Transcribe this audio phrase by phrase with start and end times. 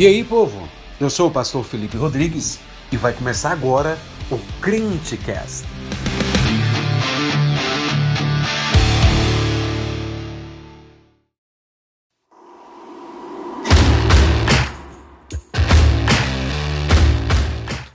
[0.00, 0.66] E aí, povo?
[0.98, 2.58] Eu sou o pastor Felipe Rodrigues
[2.90, 3.98] e vai começar agora
[4.30, 5.66] o Crentecast.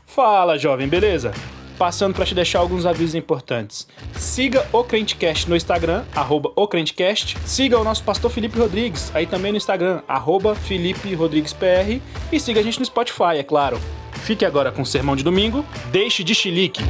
[0.06, 1.32] Fala, jovem, beleza?
[1.78, 3.88] Passando para te deixar alguns avisos importantes.
[4.14, 7.38] Siga o Crentecast no Instagram, arroba o Crentecast.
[7.46, 12.00] Siga o nosso pastor Felipe Rodrigues, aí também no Instagram, arroba Felipe Rodrigues PR.
[12.32, 13.78] E siga a gente no Spotify, é claro.
[14.24, 15.66] Fique agora com o Sermão de Domingo.
[15.92, 16.82] Deixe de chilique.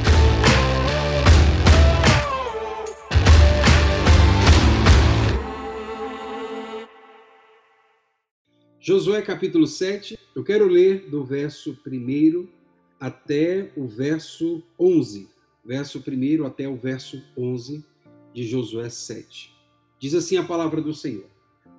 [8.86, 12.55] Josué capítulo 7, eu quero ler do verso 1
[13.00, 15.28] até o verso 11.
[15.64, 17.84] Verso 1 até o verso 11
[18.32, 19.54] de Josué 7.
[19.98, 21.26] Diz assim a palavra do Senhor: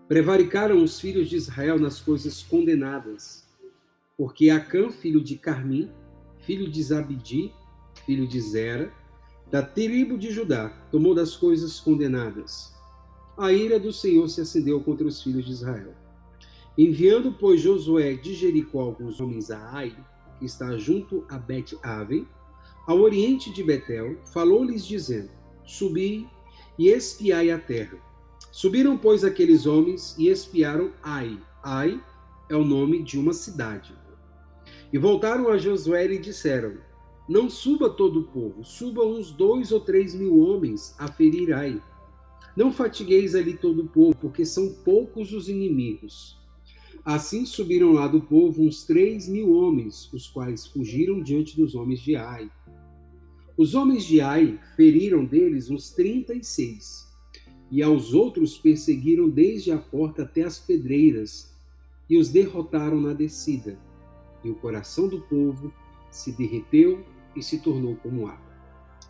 [0.07, 3.47] Prevaricaram os filhos de Israel nas coisas condenadas,
[4.17, 5.89] porque Acã, filho de Carmim,
[6.39, 7.53] filho de Zabidi,
[8.05, 8.91] filho de Zera,
[9.49, 12.75] da tribo de Judá, tomou das coisas condenadas.
[13.37, 15.93] A ira do Senhor se acendeu contra os filhos de Israel.
[16.77, 19.95] Enviando, pois, Josué de Jericó alguns homens a Ai,
[20.37, 22.27] que está junto a Bet-Ave,
[22.87, 25.29] ao oriente de Betel, falou-lhes dizendo:
[25.65, 26.27] Subi
[26.77, 27.97] e espiai a terra.
[28.51, 31.37] Subiram, pois, aqueles homens e espiaram Ai.
[31.63, 32.01] Ai
[32.49, 33.93] é o nome de uma cidade.
[34.91, 36.77] E voltaram a Josué e disseram:
[37.27, 41.81] Não suba todo o povo, suba uns dois ou três mil homens a ferir Ai.
[42.55, 46.37] Não fatigueis ali todo o povo, porque são poucos os inimigos.
[47.07, 52.01] Assim subiram lá do povo uns três mil homens, os quais fugiram diante dos homens
[52.01, 52.51] de Ai.
[53.55, 57.07] Os homens de Ai feriram deles uns trinta e seis,
[57.71, 61.55] e aos outros perseguiram desde a porta até as pedreiras,
[62.09, 63.79] e os derrotaram na descida.
[64.43, 65.73] E o coração do povo
[66.11, 68.51] se derreteu e se tornou como água.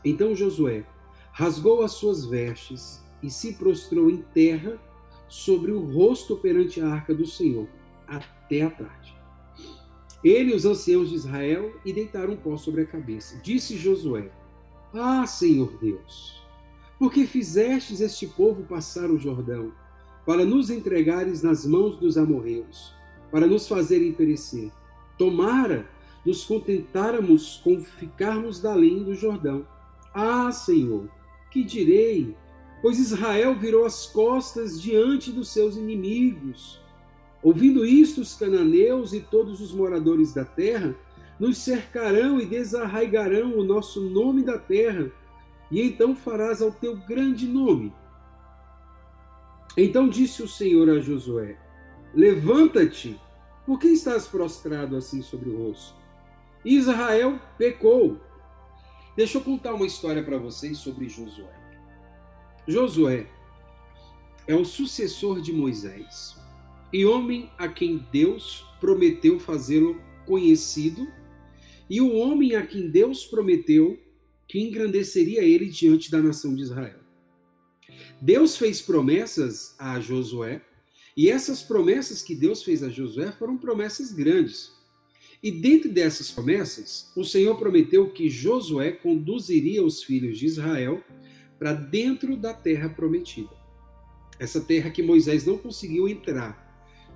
[0.05, 0.85] Então Josué
[1.31, 4.79] rasgou as suas vestes e se prostrou em terra
[5.27, 7.67] sobre o rosto perante a arca do Senhor
[8.07, 9.15] até a tarde.
[10.23, 13.39] Ele e os anciãos de Israel e deitaram um pó sobre a cabeça.
[13.41, 14.31] Disse Josué:
[14.93, 16.41] Ah, Senhor Deus,
[16.97, 19.71] por que fizestes este povo passar o Jordão,
[20.25, 22.93] para nos entregares nas mãos dos amorreus,
[23.31, 24.71] para nos fazerem perecer?
[25.17, 25.87] Tomara
[26.27, 29.65] nos contentáramos com ficarmos além do Jordão.
[30.13, 31.07] Ah, Senhor,
[31.49, 32.35] que direi?
[32.81, 36.81] Pois Israel virou as costas diante dos seus inimigos.
[37.47, 40.93] Ouvindo isto, os cananeus e todos os moradores da terra
[41.39, 45.09] nos cercarão e desarraigarão o nosso nome da terra,
[45.71, 47.93] e então farás ao teu grande nome.
[49.77, 51.57] Então disse o Senhor a Josué:
[52.13, 53.17] Levanta-te,
[53.65, 55.95] por que estás prostrado assim sobre o rosto?
[56.65, 58.19] Israel pecou.
[59.15, 61.55] Deixa eu contar uma história para vocês sobre Josué.
[62.67, 63.25] Josué
[64.45, 66.45] é o sucessor de Moisés
[66.91, 71.07] e homem a quem Deus prometeu fazê-lo conhecido,
[71.89, 73.99] e o homem a quem Deus prometeu
[74.47, 76.99] que engrandeceria ele diante da nação de Israel.
[78.21, 80.61] Deus fez promessas a Josué,
[81.15, 84.71] e essas promessas que Deus fez a Josué foram promessas grandes.
[85.41, 91.03] E dentro dessas promessas, o Senhor prometeu que Josué conduziria os filhos de Israel
[91.59, 93.49] para dentro da terra prometida.
[94.39, 96.66] Essa terra que Moisés não conseguiu entrar,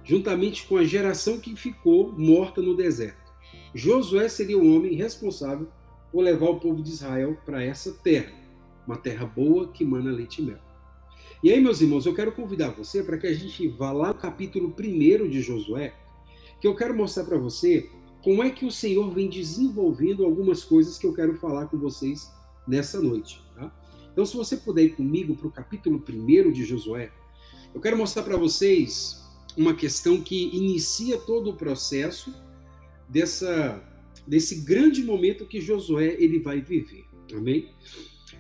[0.04, 3.32] juntamente com a geração que ficou morta no deserto.
[3.74, 5.68] Josué seria o homem responsável
[6.12, 8.34] por levar o povo de Israel para essa terra,
[8.86, 10.60] uma terra boa que mana leite e mel.
[11.44, 14.16] E aí, meus irmãos, eu quero convidar você para que a gente vá lá no
[14.16, 15.94] capítulo 1 de Josué,
[16.60, 17.90] que eu quero mostrar para você
[18.24, 22.32] como é que o Senhor vem desenvolvendo algumas coisas que eu quero falar com vocês
[22.68, 23.42] nessa noite.
[23.56, 23.74] Tá?
[24.12, 27.12] Então, se você puder ir comigo para o capítulo 1 de Josué,
[27.74, 29.21] eu quero mostrar para vocês
[29.58, 32.34] uma questão que inicia todo o processo
[33.08, 33.88] dessa
[34.26, 37.06] desse grande momento que Josué ele vai viver.
[37.34, 37.70] Amém?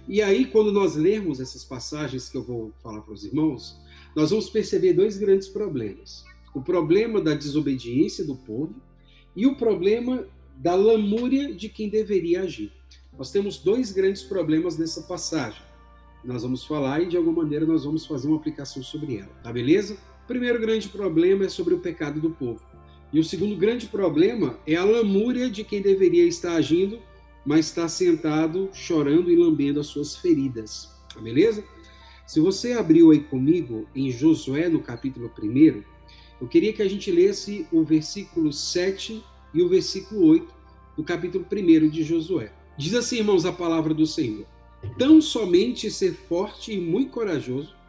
[0.07, 3.77] E aí quando nós lermos essas passagens que eu vou falar para os irmãos,
[4.15, 6.23] nós vamos perceber dois grandes problemas.
[6.53, 8.75] O problema da desobediência do povo
[9.35, 10.27] e o problema
[10.57, 12.71] da lamúria de quem deveria agir.
[13.17, 15.61] Nós temos dois grandes problemas nessa passagem.
[16.23, 19.51] Nós vamos falar e de alguma maneira nós vamos fazer uma aplicação sobre ela, tá
[19.51, 19.97] beleza?
[20.31, 22.61] Primeiro grande problema é sobre o pecado do povo.
[23.11, 26.99] E o segundo grande problema é a lamúria de quem deveria estar agindo,
[27.45, 30.89] mas está sentado, chorando e lambendo as suas feridas.
[31.13, 31.65] Tá beleza?
[32.25, 35.83] Se você abriu aí comigo em Josué, no capítulo 1,
[36.39, 39.21] Eu queria que a gente lesse o versículo 7
[39.53, 40.47] e o versículo 8
[40.95, 42.53] do capítulo 1 de Josué.
[42.77, 44.45] Diz assim, irmãos, a palavra do Senhor:
[44.97, 47.80] Tão somente ser forte e muito corajoso,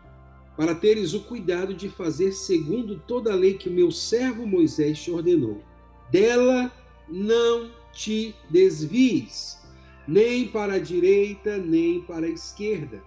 [0.63, 5.11] para teres o cuidado de fazer segundo toda a lei que meu servo Moisés te
[5.11, 5.61] ordenou.
[6.09, 6.71] Dela
[7.09, 9.59] não te desvies,
[10.07, 13.03] nem para a direita, nem para a esquerda,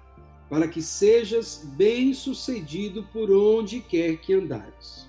[0.50, 5.08] para que sejas bem-sucedido por onde quer que andares.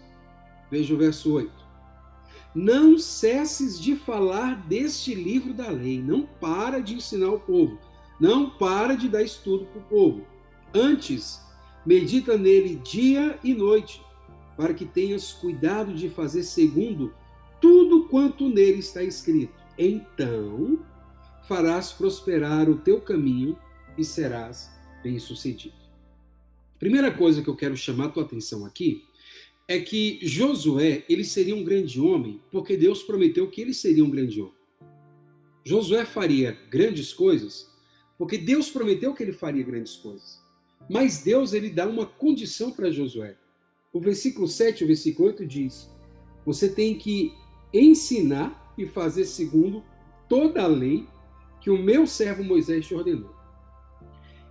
[0.71, 1.51] Veja o verso 8.
[2.55, 7.77] Não cesses de falar deste livro da lei, não para de ensinar o povo,
[8.21, 10.25] não para de dar estudo para o povo.
[10.73, 11.45] Antes,
[11.87, 14.03] medita nele dia e noite,
[14.57, 17.15] para que tenhas cuidado de fazer segundo
[17.61, 19.55] tudo quanto nele está escrito.
[19.79, 20.85] Então
[21.45, 23.57] farás prosperar o teu caminho
[23.97, 24.71] e serás
[25.03, 25.77] bem-sucedido.
[26.79, 29.05] Primeira coisa que eu quero chamar a tua atenção aqui
[29.69, 34.11] é que Josué, ele seria um grande homem, porque Deus prometeu que ele seria um
[34.11, 34.55] grande homem.
[35.65, 37.69] Josué faria grandes coisas,
[38.19, 40.46] porque Deus prometeu que ele faria grandes coisas.
[40.89, 43.37] Mas Deus ele dá uma condição para Josué.
[43.93, 45.91] O versículo 7 e o versículo 8 diz:
[46.45, 47.33] Você tem que
[47.73, 49.83] ensinar e fazer segundo
[50.29, 51.07] toda a lei
[51.61, 53.35] que o meu servo Moisés te ordenou.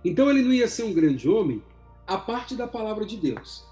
[0.04, 1.62] Então ele não ia ser um grande homem
[2.06, 3.64] a parte da palavra de Deus.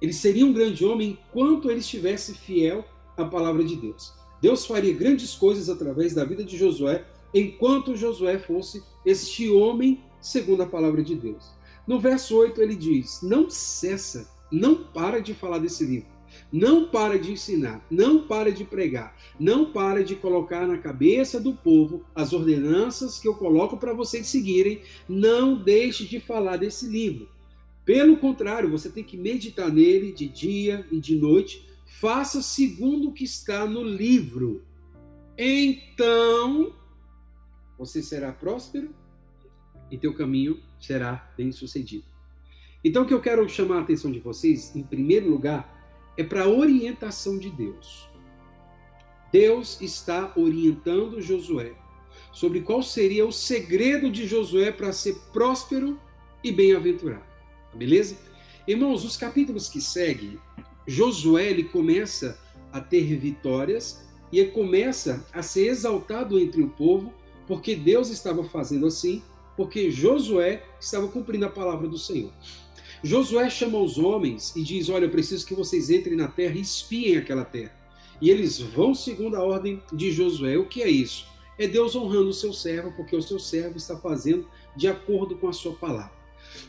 [0.00, 2.84] Ele seria um grande homem enquanto ele estivesse fiel
[3.16, 4.12] à palavra de Deus.
[4.40, 10.62] Deus faria grandes coisas através da vida de Josué, enquanto Josué fosse este homem segundo
[10.62, 11.52] a palavra de Deus.
[11.90, 16.08] No verso 8 ele diz: Não cessa, não para de falar desse livro.
[16.52, 21.52] Não para de ensinar, não para de pregar, não para de colocar na cabeça do
[21.52, 24.82] povo as ordenanças que eu coloco para vocês seguirem.
[25.08, 27.28] Não deixe de falar desse livro.
[27.84, 31.68] Pelo contrário, você tem que meditar nele de dia e de noite.
[31.84, 34.62] Faça segundo o que está no livro.
[35.36, 36.72] Então
[37.76, 38.94] você será próspero
[39.90, 42.04] e teu caminho será bem sucedido.
[42.82, 45.78] Então, o que eu quero chamar a atenção de vocês, em primeiro lugar,
[46.16, 48.08] é para a orientação de Deus.
[49.32, 51.74] Deus está orientando Josué
[52.32, 55.98] sobre qual seria o segredo de Josué para ser próspero
[56.42, 57.24] e bem-aventurado.
[57.74, 58.16] Beleza?
[58.66, 60.38] Irmãos, os capítulos que seguem,
[60.86, 62.38] Josué ele começa
[62.72, 67.12] a ter vitórias e ele começa a ser exaltado entre o povo,
[67.46, 69.22] porque Deus estava fazendo assim,
[69.60, 72.32] porque Josué estava cumprindo a palavra do Senhor.
[73.04, 76.62] Josué chama os homens e diz: Olha, eu preciso que vocês entrem na terra e
[76.62, 77.78] espiem aquela terra.
[78.22, 80.56] E eles vão segundo a ordem de Josué.
[80.56, 81.26] O que é isso?
[81.58, 85.46] É Deus honrando o seu servo, porque o seu servo está fazendo de acordo com
[85.46, 86.18] a sua palavra.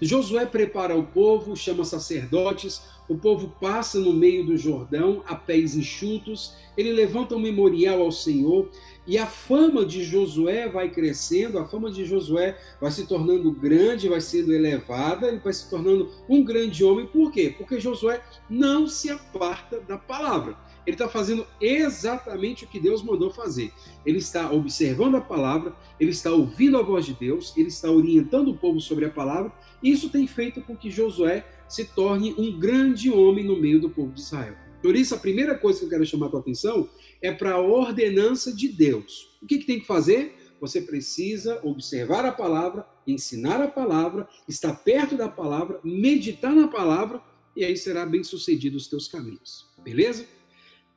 [0.01, 5.75] Josué prepara o povo, chama sacerdotes, o povo passa no meio do Jordão a pés
[5.75, 8.69] enxutos, ele levanta um memorial ao Senhor
[9.05, 14.07] e a fama de Josué vai crescendo, a fama de Josué vai se tornando grande,
[14.07, 17.05] vai sendo elevada, ele vai se tornando um grande homem.
[17.05, 17.53] Por quê?
[17.57, 20.55] Porque Josué não se aparta da palavra.
[20.87, 23.73] Ele está fazendo exatamente o que Deus mandou fazer.
[24.05, 28.51] Ele está observando a palavra, ele está ouvindo a voz de Deus, ele está orientando
[28.51, 29.51] o povo sobre a palavra,
[29.83, 33.89] e isso tem feito com que Josué se torne um grande homem no meio do
[33.89, 34.55] povo de Israel.
[34.81, 36.89] Por isso, a primeira coisa que eu quero chamar a tua atenção
[37.21, 39.37] é para a ordenança de Deus.
[39.41, 40.35] O que, que tem que fazer?
[40.59, 47.21] Você precisa observar a palavra, ensinar a palavra, estar perto da palavra, meditar na palavra,
[47.55, 49.69] e aí será bem sucedido os teus caminhos.
[49.81, 50.25] Beleza?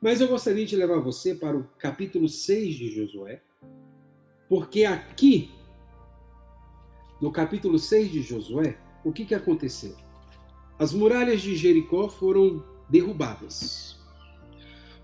[0.01, 3.41] Mas eu gostaria de levar você para o capítulo 6 de Josué,
[4.49, 5.51] porque aqui,
[7.21, 10.04] no capítulo 6 de Josué, o que, que aconteceu?
[10.77, 13.95] As muralhas de Jericó foram derrubadas.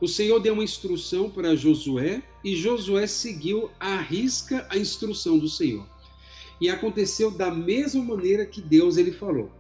[0.02, 5.48] O Senhor deu uma instrução para Josué e Josué seguiu à risca a instrução do
[5.48, 5.88] Senhor.
[6.60, 9.52] E aconteceu da mesma maneira que Deus ele falou.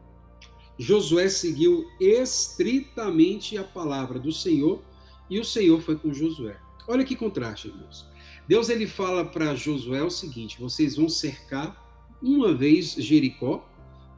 [0.77, 4.81] Josué seguiu estritamente a palavra do Senhor
[5.29, 6.59] e o Senhor foi com Josué.
[6.87, 8.05] Olha que contraste, irmãos.
[8.47, 11.79] Deus ele fala para Josué o seguinte: vocês vão cercar
[12.21, 13.63] uma vez Jericó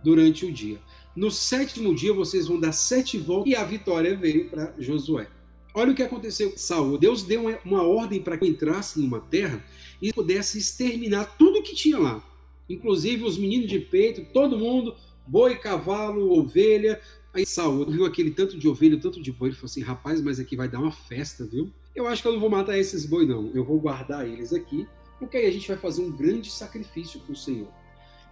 [0.03, 0.81] durante o dia.
[1.15, 5.27] No sétimo dia vocês vão dar sete voltas e a vitória veio para Josué.
[5.75, 6.97] Olha o que aconteceu com Saul.
[6.97, 9.63] Deus deu uma ordem para que entrasse em uma terra
[10.01, 12.23] e pudesse exterminar tudo que tinha lá,
[12.69, 14.95] inclusive os meninos de peito, todo mundo,
[15.27, 16.99] boi, cavalo, ovelha,
[17.33, 20.39] Aí Saul viu aquele tanto de ovelha, tanto de boi, ele falou assim: rapaz, mas
[20.39, 21.73] aqui vai dar uma festa, viu?
[21.95, 23.49] Eu acho que eu não vou matar esses boi, não.
[23.55, 27.33] Eu vou guardar eles aqui, porque aí a gente vai fazer um grande sacrifício para
[27.33, 27.67] o Senhor.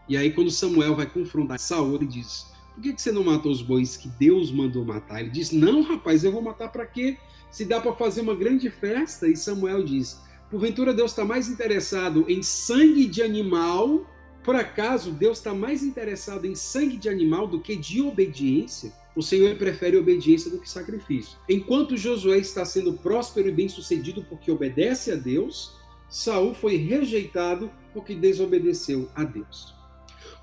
[0.08, 3.52] E aí, quando Samuel vai confrontar Saul, ele diz: por que, que você não matou
[3.52, 5.22] os bois que Deus mandou matar?
[5.22, 7.18] Ele diz: Não, rapaz, eu vou matar para quê?
[7.50, 9.28] Se dá para fazer uma grande festa.
[9.28, 14.06] E Samuel diz: Porventura Deus está mais interessado em sangue de animal?
[14.44, 18.92] Por acaso Deus está mais interessado em sangue de animal do que de obediência?
[19.16, 21.38] O Senhor prefere obediência do que sacrifício.
[21.48, 25.76] Enquanto Josué está sendo próspero e bem-sucedido porque obedece a Deus,
[26.10, 29.81] Saul foi rejeitado porque desobedeceu a Deus.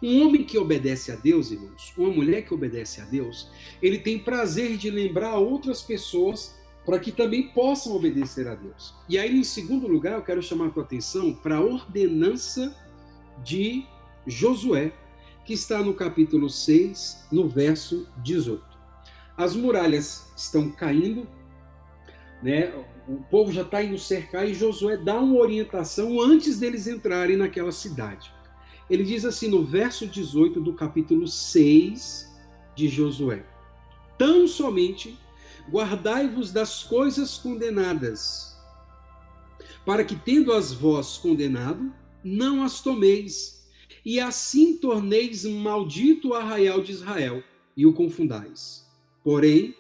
[0.03, 3.51] Um homem que obedece a Deus, irmãos, uma mulher que obedece a Deus,
[3.83, 8.95] ele tem prazer de lembrar outras pessoas para que também possam obedecer a Deus.
[9.09, 12.75] E aí, em segundo lugar, eu quero chamar a tua atenção para a ordenança
[13.45, 13.85] de
[14.27, 14.93] Josué,
[15.45, 18.65] que está no capítulo 6, no verso 18.
[19.37, 21.27] As muralhas estão caindo,
[22.43, 22.73] né?
[23.09, 27.73] o povo já está indo cercar e Josué dá uma orientação antes deles entrarem naquela
[27.73, 28.31] cidade.
[28.91, 32.35] Ele diz assim no verso 18 do capítulo 6
[32.75, 33.45] de Josué:
[34.17, 35.19] Tão somente
[35.71, 38.57] guardai-vos das coisas condenadas,
[39.85, 41.93] para que, tendo as vós condenado,
[42.25, 43.69] não as tomeis,
[44.03, 47.45] e assim torneis maldito o arraial de Israel
[47.77, 48.87] e o confundais.
[49.23, 49.75] Porém,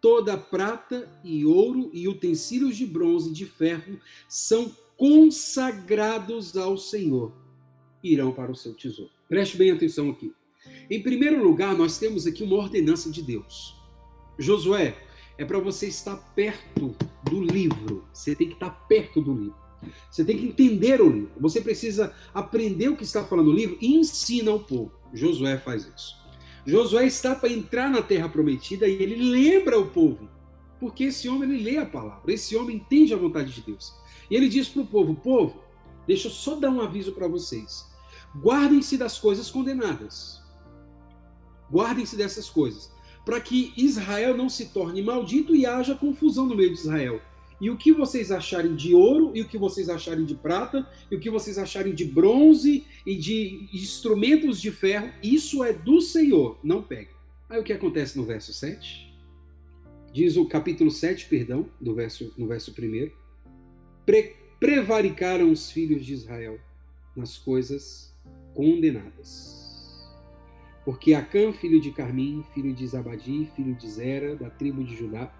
[0.00, 7.47] toda prata e ouro e utensílios de bronze e de ferro são consagrados ao Senhor
[8.02, 9.10] irão para o seu tesouro.
[9.28, 10.32] Preste bem atenção aqui.
[10.90, 13.76] Em primeiro lugar, nós temos aqui uma ordenança de Deus.
[14.38, 14.96] Josué,
[15.36, 18.04] é para você estar perto do livro.
[18.12, 19.68] Você tem que estar perto do livro.
[20.10, 21.32] Você tem que entender o livro.
[21.40, 24.92] Você precisa aprender o que está falando o livro e ensina ao povo.
[25.12, 26.16] Josué faz isso.
[26.66, 30.28] Josué está para entrar na terra prometida e ele lembra o povo.
[30.80, 33.92] Porque esse homem ele lê a palavra, esse homem entende a vontade de Deus.
[34.30, 35.62] E ele diz para o povo: povo,
[36.08, 37.86] deixa eu só dar um aviso para vocês.
[38.34, 40.42] Guardem-se das coisas condenadas.
[41.70, 42.90] Guardem-se dessas coisas,
[43.26, 47.20] para que Israel não se torne maldito e haja confusão no meio de Israel.
[47.60, 51.16] E o que vocês acharem de ouro, e o que vocês acharem de prata, e
[51.16, 56.58] o que vocês acharem de bronze e de instrumentos de ferro, isso é do Senhor,
[56.62, 57.10] não pegue.
[57.50, 59.12] Aí o que acontece no verso 7?
[60.12, 63.10] Diz o capítulo 7, perdão, do verso, no verso 1.
[64.06, 66.58] Pre prevaricaram os filhos de Israel
[67.14, 68.12] nas coisas
[68.54, 69.56] condenadas.
[70.84, 75.32] Porque Acã, filho de Carmim, filho de Zabadi, filho de Zera, da tribo de Judá,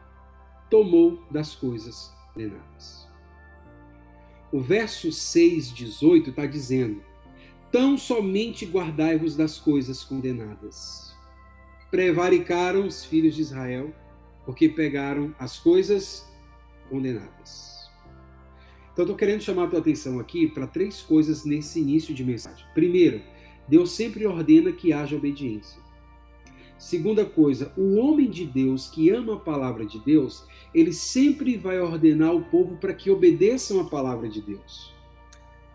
[0.71, 3.09] tomou das coisas condenadas.
[4.53, 7.03] O verso 6, 18 está dizendo:
[7.73, 11.15] Tão somente guardai-vos das coisas condenadas.
[11.91, 13.95] Prevaricaram os filhos de Israel,
[14.45, 16.27] porque pegaram as coisas
[16.89, 17.78] condenadas.
[18.99, 22.67] Então, estou querendo chamar a tua atenção aqui para três coisas nesse início de mensagem.
[22.75, 23.23] Primeiro,
[23.69, 25.81] Deus sempre ordena que haja obediência.
[26.77, 31.79] Segunda coisa, o homem de Deus que ama a palavra de Deus, ele sempre vai
[31.79, 34.93] ordenar o povo para que obedeçam a palavra de Deus.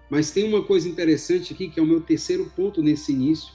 [0.10, 3.53] Mas tem uma coisa interessante aqui, que é o meu terceiro ponto nesse início,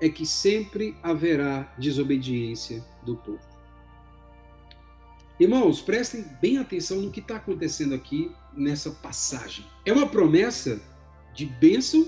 [0.00, 3.53] é que sempre haverá desobediência do povo.
[5.38, 9.64] Irmãos, prestem bem atenção no que está acontecendo aqui nessa passagem.
[9.84, 10.80] É uma promessa
[11.34, 12.06] de bênção,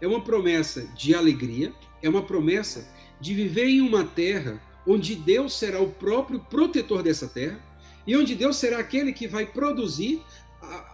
[0.00, 2.88] é uma promessa de alegria, é uma promessa
[3.20, 7.60] de viver em uma terra onde Deus será o próprio protetor dessa terra
[8.06, 10.22] e onde Deus será aquele que vai produzir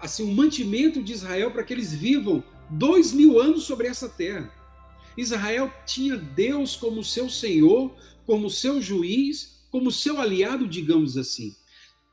[0.01, 4.09] assim o um mantimento de Israel para que eles vivam dois mil anos sobre essa
[4.09, 4.51] terra.
[5.15, 11.55] Israel tinha Deus como seu Senhor, como seu juiz, como seu aliado, digamos assim.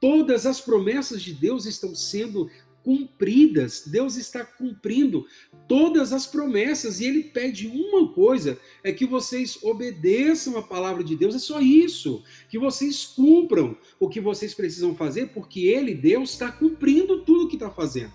[0.04, 2.52] Todas as promessas de Deus estão sendo
[2.84, 3.84] cumpridas.
[3.88, 5.26] Deus está cumprindo
[5.66, 11.16] todas as promessas e ele pede uma coisa: é que vocês obedeçam a palavra de
[11.16, 11.34] Deus.
[11.36, 16.52] É só isso, que vocês cumpram o que vocês precisam fazer, porque ele, Deus, está
[16.52, 18.12] cumprindo tudo o que está fazendo.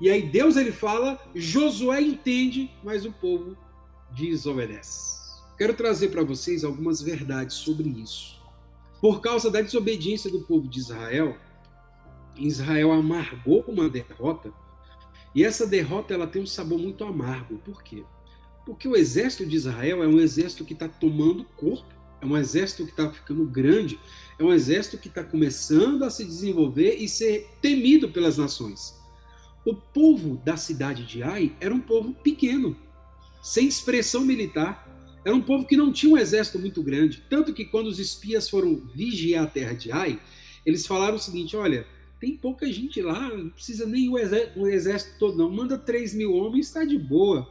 [0.00, 3.54] E aí Deus ele fala, Josué entende, mas o povo
[4.16, 5.16] desobedece.
[5.58, 8.45] Quero trazer para vocês algumas verdades sobre isso.
[9.00, 11.36] Por causa da desobediência do povo de Israel,
[12.36, 14.52] Israel amargou uma derrota,
[15.34, 17.58] e essa derrota ela tem um sabor muito amargo.
[17.58, 18.04] Por quê?
[18.64, 22.84] Porque o exército de Israel é um exército que está tomando corpo, é um exército
[22.84, 24.00] que está ficando grande,
[24.38, 28.98] é um exército que está começando a se desenvolver e ser temido pelas nações.
[29.64, 32.76] O povo da cidade de Ai era um povo pequeno,
[33.42, 34.85] sem expressão militar,
[35.26, 37.20] era um povo que não tinha um exército muito grande.
[37.28, 40.20] Tanto que quando os espias foram vigiar a terra de Ai,
[40.64, 41.84] eles falaram o seguinte: olha,
[42.20, 45.50] tem pouca gente lá, não precisa nem o exército, o exército todo, não.
[45.50, 47.50] Manda 3 mil homens, está de boa.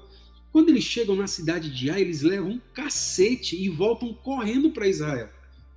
[0.54, 4.88] Quando eles chegam na cidade de Ai, eles levam um cacete e voltam correndo para
[4.88, 5.28] Israel.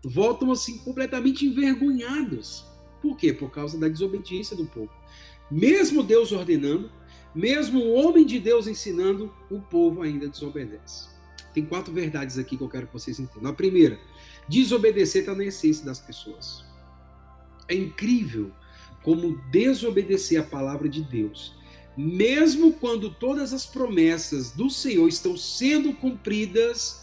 [0.05, 2.64] Voltam assim completamente envergonhados.
[3.02, 3.33] Por quê?
[3.33, 4.93] Por causa da desobediência do povo.
[5.50, 6.93] Mesmo Deus ordenando,
[7.35, 11.17] mesmo o homem de Deus ensinando, o povo ainda desobedece.
[11.55, 13.50] Tem quatro verdades aqui que eu quero que vocês entendam.
[13.50, 13.99] A primeira,
[14.49, 16.64] desobedecer está na essência das pessoas.
[17.67, 18.50] É incrível
[19.02, 21.59] como desobedecer a palavra de Deus
[21.99, 27.00] mesmo quando todas as promessas do Senhor estão sendo cumpridas,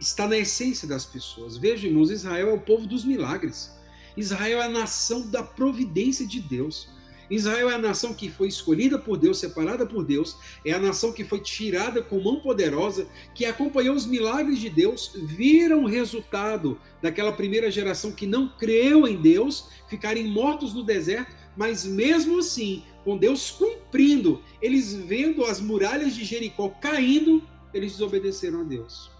[0.00, 1.58] está na essência das pessoas.
[1.58, 3.70] Veja, irmãos, Israel é o povo dos milagres.
[4.16, 6.88] Israel é a nação da providência de Deus.
[7.30, 11.12] Israel é a nação que foi escolhida por Deus, separada por Deus, é a nação
[11.12, 16.78] que foi tirada com mão poderosa, que acompanhou os milagres de Deus, viram o resultado
[17.02, 22.82] daquela primeira geração que não creu em Deus, ficarem mortos no deserto, mas mesmo assim
[23.04, 27.42] com Deus cumprindo, eles vendo as muralhas de Jericó caindo,
[27.72, 29.10] eles desobedeceram a Deus.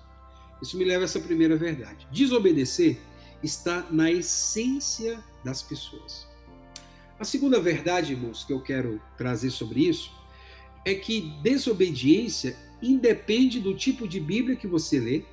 [0.60, 2.06] Isso me leva a essa primeira verdade.
[2.12, 2.98] Desobedecer
[3.42, 6.27] está na essência das pessoas.
[7.18, 10.12] A segunda verdade, irmãos, que eu quero trazer sobre isso
[10.84, 15.24] é que desobediência independe do tipo de Bíblia que você lê,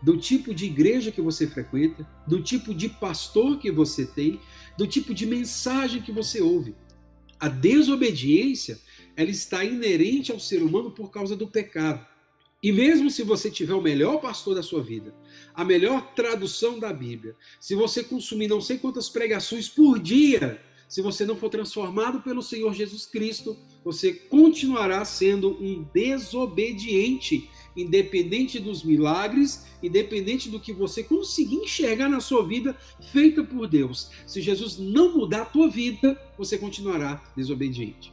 [0.00, 4.40] do tipo de igreja que você frequenta, do tipo de pastor que você tem,
[4.78, 6.76] do tipo de mensagem que você ouve.
[7.40, 8.78] A desobediência,
[9.16, 12.06] ela está inerente ao ser humano por causa do pecado.
[12.62, 15.12] E mesmo se você tiver o melhor pastor da sua vida,
[15.52, 21.00] a melhor tradução da Bíblia, se você consumir não sei quantas pregações por dia, se
[21.00, 28.84] você não for transformado pelo Senhor Jesus Cristo, você continuará sendo um desobediente independente dos
[28.84, 32.76] milagres, independente do que você conseguir enxergar na sua vida
[33.10, 34.10] feita por Deus.
[34.26, 38.12] Se Jesus não mudar a tua vida, você continuará desobediente.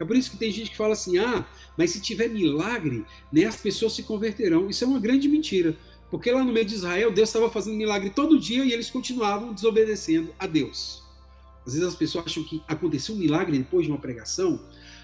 [0.00, 1.46] É por isso que tem gente que fala assim: ah,
[1.76, 4.70] mas se tiver milagre, né, as pessoas se converterão.
[4.70, 5.76] Isso é uma grande mentira.
[6.10, 9.52] Porque lá no meio de Israel, Deus estava fazendo milagre todo dia e eles continuavam
[9.52, 11.06] desobedecendo a Deus.
[11.68, 14.58] Às vezes as pessoas acham que aconteceu um milagre depois de uma pregação,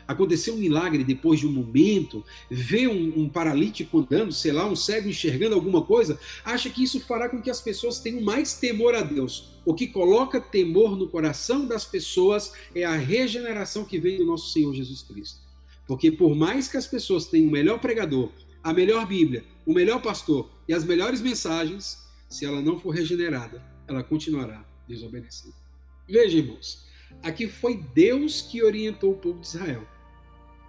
[0.09, 4.75] aconteceu um milagre depois de um momento, vê um, um, paralítico andando, sei lá, um
[4.75, 8.95] cego enxergando alguma coisa, acha que isso fará com que as pessoas tenham mais temor
[8.95, 9.51] a Deus.
[9.63, 14.51] O que coloca temor no coração das pessoas é a regeneração que vem do nosso
[14.51, 15.41] Senhor Jesus Cristo.
[15.87, 18.31] Porque por mais que as pessoas tenham o melhor pregador,
[18.63, 23.63] a melhor Bíblia, o melhor pastor e as melhores mensagens, se ela não for regenerada,
[23.87, 25.64] ela continuará desobedecendo.
[26.09, 26.87] Veja, irmãos,
[27.23, 29.87] aqui foi Deus que orientou o povo de Israel.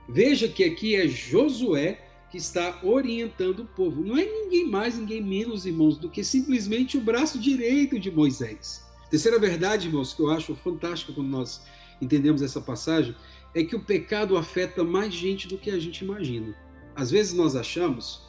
[0.07, 4.03] Veja que aqui é Josué que está orientando o povo.
[4.03, 8.83] Não é ninguém mais, ninguém menos, irmãos, do que simplesmente o braço direito de Moisés.
[9.09, 11.61] Terceira verdade, irmãos, que eu acho fantástica quando nós
[12.01, 13.15] entendemos essa passagem,
[13.53, 16.55] é que o pecado afeta mais gente do que a gente imagina.
[16.95, 18.21] Às vezes nós achamos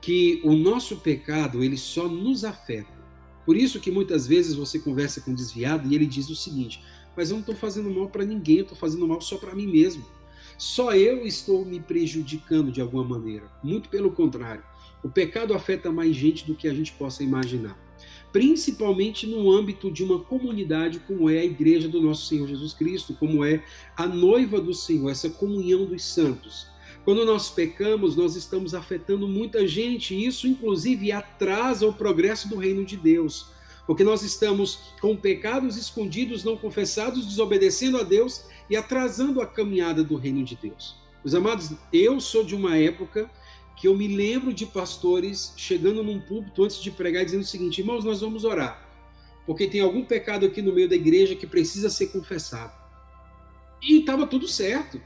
[0.00, 3.01] que o nosso pecado ele só nos afeta.
[3.44, 6.82] Por isso que muitas vezes você conversa com um desviado e ele diz o seguinte:
[7.16, 9.66] mas eu não estou fazendo mal para ninguém, eu estou fazendo mal só para mim
[9.66, 10.04] mesmo.
[10.56, 13.50] Só eu estou me prejudicando de alguma maneira.
[13.62, 14.62] Muito pelo contrário.
[15.02, 17.76] O pecado afeta mais gente do que a gente possa imaginar.
[18.32, 23.14] Principalmente no âmbito de uma comunidade como é a igreja do nosso Senhor Jesus Cristo,
[23.14, 23.62] como é
[23.96, 26.66] a noiva do Senhor, essa comunhão dos santos.
[27.04, 32.56] Quando nós pecamos, nós estamos afetando muita gente, e isso inclusive atrasa o progresso do
[32.56, 33.52] reino de Deus
[33.86, 40.04] porque nós estamos com pecados escondidos, não confessados, desobedecendo a Deus e atrasando a caminhada
[40.04, 40.96] do reino de Deus.
[41.24, 43.30] Meus amados, eu sou de uma época
[43.76, 47.80] que eu me lembro de pastores chegando num púlpito antes de pregar dizendo o seguinte:
[47.80, 48.88] irmãos, nós vamos orar,
[49.46, 52.72] porque tem algum pecado aqui no meio da igreja que precisa ser confessado.
[53.82, 55.00] E estava tudo certo.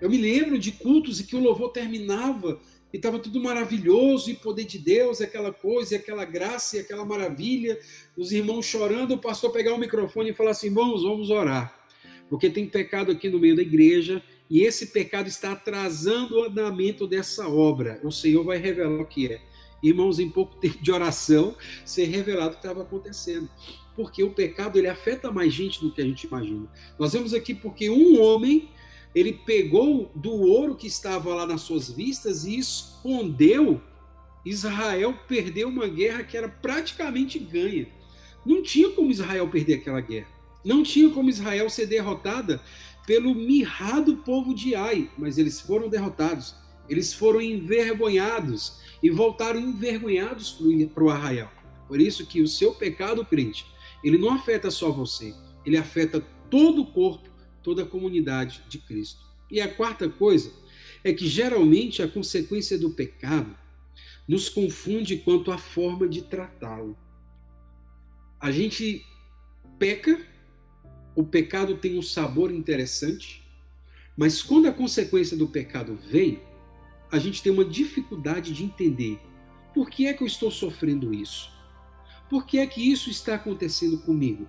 [0.00, 2.60] Eu me lembro de cultos em que o louvor terminava
[2.92, 7.76] e estava tudo maravilhoso, e poder de Deus, aquela coisa, aquela graça, e aquela maravilha,
[8.16, 11.76] os irmãos chorando, o pastor pegar o microfone e falar assim: irmãos, vamos orar,
[12.30, 17.04] porque tem pecado aqui no meio da igreja, e esse pecado está atrasando o andamento
[17.04, 17.98] dessa obra.
[18.04, 19.40] O Senhor vai revelar o que é.
[19.82, 23.50] Irmãos, em pouco tempo de oração, ser revelado o que estava acontecendo.
[23.96, 26.68] Porque o pecado ele afeta mais gente do que a gente imagina.
[26.96, 28.68] Nós vemos aqui porque um homem
[29.14, 33.80] ele pegou do ouro que estava lá nas suas vistas e escondeu.
[34.44, 37.88] Israel perdeu uma guerra que era praticamente ganha.
[38.44, 40.28] Não tinha como Israel perder aquela guerra.
[40.64, 42.60] Não tinha como Israel ser derrotada
[43.06, 46.56] pelo mirrado povo de Ai, mas eles foram derrotados.
[46.88, 50.58] Eles foram envergonhados e voltaram envergonhados
[50.92, 51.50] para o arraial.
[51.86, 53.66] Por isso que o seu pecado, crente,
[54.02, 57.30] ele não afeta só você, ele afeta todo o corpo
[57.64, 59.24] toda a comunidade de Cristo.
[59.50, 60.52] E a quarta coisa
[61.02, 63.56] é que geralmente a consequência do pecado
[64.28, 66.96] nos confunde quanto à forma de tratá-lo.
[68.40, 69.04] A gente
[69.78, 70.20] peca,
[71.16, 73.42] o pecado tem um sabor interessante,
[74.16, 76.40] mas quando a consequência do pecado vem,
[77.10, 79.18] a gente tem uma dificuldade de entender
[79.74, 81.52] por que é que eu estou sofrendo isso?
[82.30, 84.48] Por que é que isso está acontecendo comigo?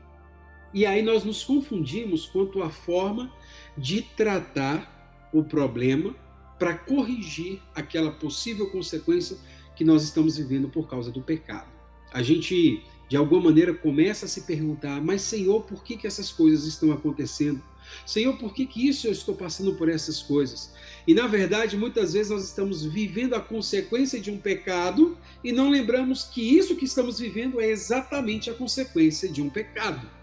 [0.76, 3.32] E aí nós nos confundimos quanto à forma
[3.78, 6.14] de tratar o problema
[6.60, 9.38] para corrigir aquela possível consequência
[9.74, 11.72] que nós estamos vivendo por causa do pecado.
[12.12, 16.30] A gente, de alguma maneira, começa a se perguntar: mas, Senhor, por que, que essas
[16.30, 17.64] coisas estão acontecendo?
[18.06, 20.74] Senhor, por que, que isso eu estou passando por essas coisas?
[21.08, 25.70] E na verdade, muitas vezes nós estamos vivendo a consequência de um pecado e não
[25.70, 30.15] lembramos que isso que estamos vivendo é exatamente a consequência de um pecado.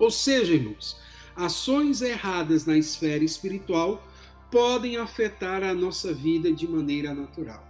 [0.00, 0.96] Ou seja, irmãos,
[1.36, 4.02] ações erradas na esfera espiritual
[4.50, 7.68] podem afetar a nossa vida de maneira natural.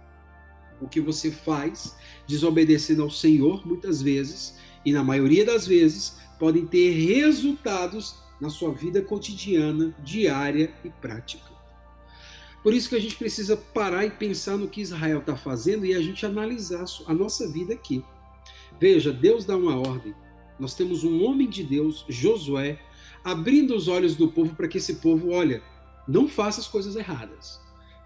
[0.79, 6.65] O que você faz desobedecendo ao Senhor, muitas vezes, e na maioria das vezes, podem
[6.65, 11.51] ter resultados na sua vida cotidiana, diária e prática.
[12.63, 15.93] Por isso que a gente precisa parar e pensar no que Israel está fazendo e
[15.93, 18.03] a gente analisar a nossa vida aqui.
[18.79, 20.15] Veja, Deus dá uma ordem.
[20.61, 22.79] Nós temos um homem de Deus, Josué,
[23.23, 25.63] abrindo os olhos do povo para que esse povo, olha,
[26.07, 27.59] não faça as coisas erradas.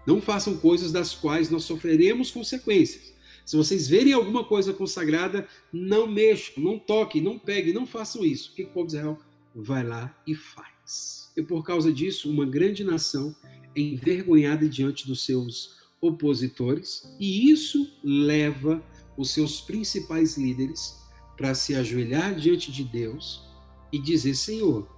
[0.06, 3.12] Não façam coisas das quais nós sofreremos consequências.
[3.44, 8.52] Se vocês verem alguma coisa consagrada, não mexam, não toquem, não peguem, não façam isso.
[8.52, 9.18] O que o povo de Israel
[9.54, 11.30] vai lá e faz.
[11.36, 13.36] E por causa disso, uma grande nação
[13.74, 18.82] é envergonhada diante dos seus opositores, e isso leva
[19.14, 21.05] os seus principais líderes
[21.36, 23.44] para se ajoelhar diante de Deus
[23.92, 24.88] e dizer: Senhor,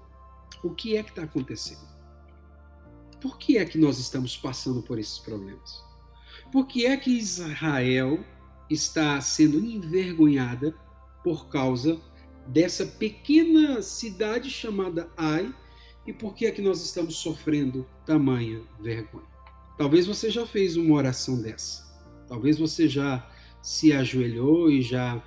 [0.63, 1.87] o que é que está acontecendo?
[3.21, 5.83] Por que é que nós estamos passando por esses problemas?
[6.53, 8.25] Por que é que Israel
[8.71, 10.75] está sendo envergonhada
[11.25, 12.01] por causa
[12.47, 15.55] dessa pequena cidade chamada Ai
[16.07, 19.27] e por que é que nós estamos sofrendo tamanha vergonha.
[19.77, 21.87] Talvez você já fez uma oração dessa.
[22.27, 23.31] Talvez você já
[23.63, 25.23] se ajoelhou e já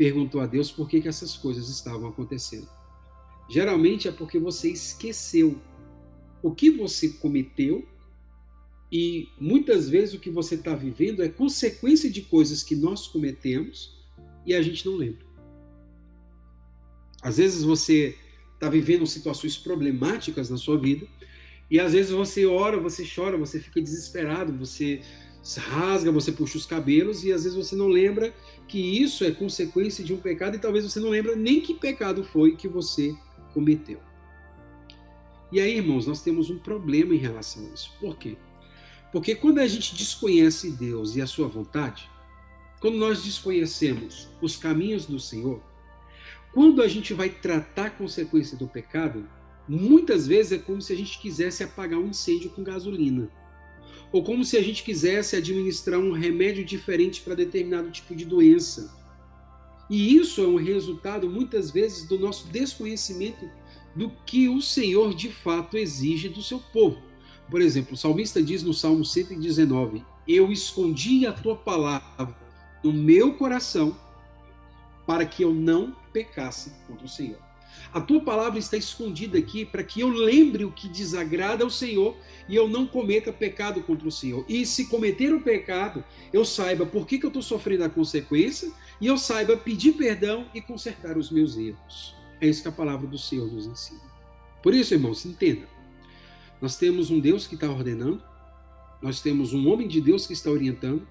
[0.00, 2.66] perguntou a Deus por que, que essas coisas estavam acontecendo.
[3.50, 5.60] Geralmente é porque você esqueceu
[6.42, 7.86] o que você cometeu
[8.90, 13.94] e muitas vezes o que você está vivendo é consequência de coisas que nós cometemos
[14.46, 15.26] e a gente não lembra.
[17.20, 18.16] Às vezes você
[18.54, 21.06] está vivendo situações problemáticas na sua vida
[21.70, 25.02] e às vezes você ora, você chora, você fica desesperado, você
[25.60, 28.34] rasga, você puxa os cabelos e às vezes você não lembra
[28.68, 32.22] que isso é consequência de um pecado e talvez você não lembra nem que pecado
[32.22, 33.14] foi que você
[33.54, 34.00] cometeu.
[35.50, 37.92] E aí, irmãos, nós temos um problema em relação a isso.
[37.98, 38.36] Por quê?
[39.10, 42.08] Porque quando a gente desconhece Deus e a sua vontade,
[42.80, 45.60] quando nós desconhecemos os caminhos do Senhor,
[46.52, 49.28] quando a gente vai tratar a consequência do pecado,
[49.68, 53.30] muitas vezes é como se a gente quisesse apagar um incêndio com gasolina.
[54.12, 58.98] Ou como se a gente quisesse administrar um remédio diferente para determinado tipo de doença.
[59.88, 63.48] E isso é um resultado, muitas vezes, do nosso desconhecimento
[63.94, 67.02] do que o Senhor de fato exige do seu povo.
[67.50, 72.36] Por exemplo, o salmista diz no Salmo 119: Eu escondi a tua palavra
[72.82, 73.96] no meu coração
[75.06, 77.49] para que eu não pecasse contra o Senhor.
[77.92, 82.16] A tua palavra está escondida aqui para que eu lembre o que desagrada ao Senhor
[82.48, 84.44] e eu não cometa pecado contra o Senhor.
[84.48, 88.70] E se cometer o pecado, eu saiba por que, que eu estou sofrendo a consequência
[89.00, 92.14] e eu saiba pedir perdão e consertar os meus erros.
[92.40, 94.00] É isso que a palavra do Senhor nos ensina.
[94.62, 95.66] Por isso, irmãos, entenda.
[96.60, 98.22] Nós temos um Deus que está ordenando,
[99.02, 101.06] nós temos um homem de Deus que está orientando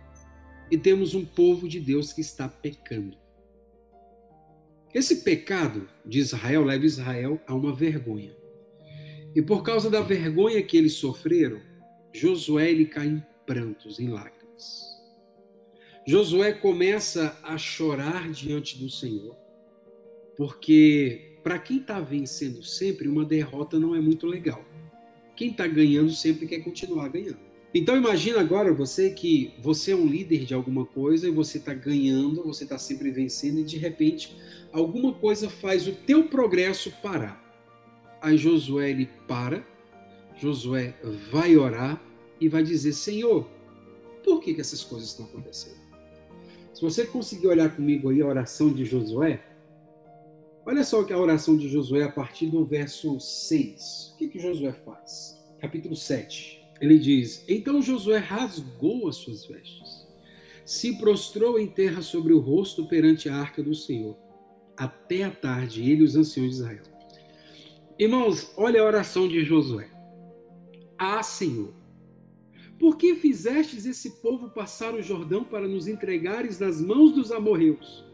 [0.71, 3.17] e temos um povo de Deus que está pecando.
[4.93, 8.35] Esse pecado de Israel leva Israel a uma vergonha.
[9.35, 11.61] E por causa da vergonha que eles sofreram,
[12.11, 14.89] Josué ele cai em prantos, em lágrimas.
[16.07, 19.37] Josué começa a chorar diante do Senhor,
[20.35, 24.65] porque para quem está vencendo sempre, uma derrota não é muito legal.
[25.35, 27.48] Quem está ganhando sempre quer continuar ganhando.
[27.73, 31.73] Então imagina agora você que você é um líder de alguma coisa e você está
[31.73, 34.35] ganhando, você está sempre vencendo e de repente
[34.71, 37.45] alguma coisa faz o teu progresso parar.
[38.21, 39.65] Aí Josué ele para,
[40.35, 40.95] Josué
[41.31, 42.01] vai orar
[42.41, 43.47] e vai dizer: Senhor,
[44.23, 45.79] por que, que essas coisas estão acontecendo?
[46.73, 49.43] Se você conseguir olhar comigo aí a oração de Josué,
[50.65, 54.13] olha só que a oração de Josué a partir do verso 6.
[54.13, 55.37] O que, que Josué faz?
[55.59, 56.58] Capítulo 7.
[56.81, 60.07] Ele diz: Então Josué rasgou as suas vestes,
[60.65, 64.17] se prostrou em terra sobre o rosto perante a arca do Senhor,
[64.77, 66.83] até a tarde, ele e os anciões de Israel.
[67.97, 69.89] Irmãos, olha a oração de Josué.
[70.97, 71.73] Ah, Senhor,
[72.79, 78.05] por que fizestes esse povo passar o Jordão para nos entregares nas mãos dos amorreus,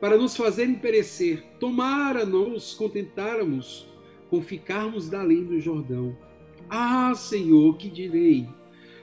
[0.00, 1.44] para nos fazerem perecer?
[1.60, 3.86] Tomara nos contentáramos
[4.30, 6.16] com ficarmos da além do Jordão.
[6.70, 8.48] Ah, Senhor, que direi?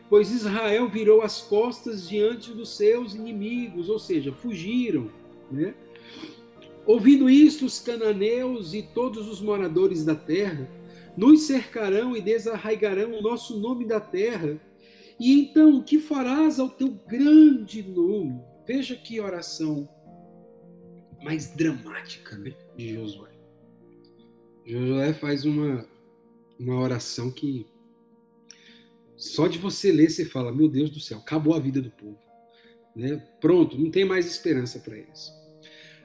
[0.10, 5.10] Pois Israel virou as costas diante dos seus inimigos, ou seja, fugiram,
[5.52, 5.74] né?
[6.86, 10.70] Ouvindo isto, os cananeus e todos os moradores da terra
[11.18, 14.60] nos cercarão e desarraigarão o nosso nome da terra
[15.20, 18.42] e então, o que farás ao teu grande nome?
[18.68, 19.88] Veja que oração
[21.24, 23.32] mais dramática né, de Josué.
[24.66, 25.88] Josué faz uma,
[26.60, 27.66] uma oração que
[29.16, 32.20] só de você ler você fala: Meu Deus do céu, acabou a vida do povo.
[32.96, 33.18] Né?
[33.42, 35.32] Pronto, não tem mais esperança para eles.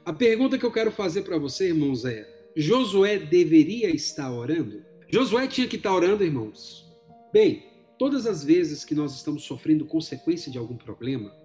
[0.05, 4.85] A pergunta que eu quero fazer para você, irmãos, é: Josué deveria estar orando?
[5.09, 6.89] Josué tinha que estar orando, irmãos.
[7.33, 11.37] Bem, Todas as vezes que nós estamos sofrendo consequência de algum problema,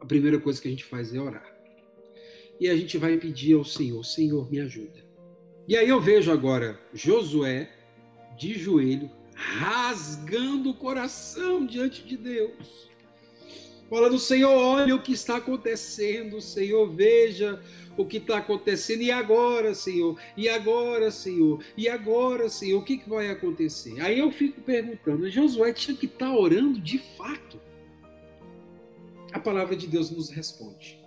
[0.00, 1.48] a primeira coisa que a gente faz é orar.
[2.58, 4.98] E a gente vai pedir ao Senhor: Senhor, me ajuda.
[5.68, 7.70] E aí eu vejo agora Josué
[8.36, 12.90] de joelho, rasgando o coração diante de Deus.
[13.88, 17.60] Falando, Senhor, olha o que está acontecendo, Senhor, veja
[17.96, 19.02] o que está acontecendo.
[19.02, 20.18] E agora, Senhor?
[20.36, 21.62] E agora, Senhor?
[21.76, 22.80] E agora, Senhor?
[22.80, 24.00] O que, que vai acontecer?
[24.00, 27.60] Aí eu fico perguntando: Josué tinha que estar tá orando de fato?
[29.32, 30.98] A palavra de Deus nos responde.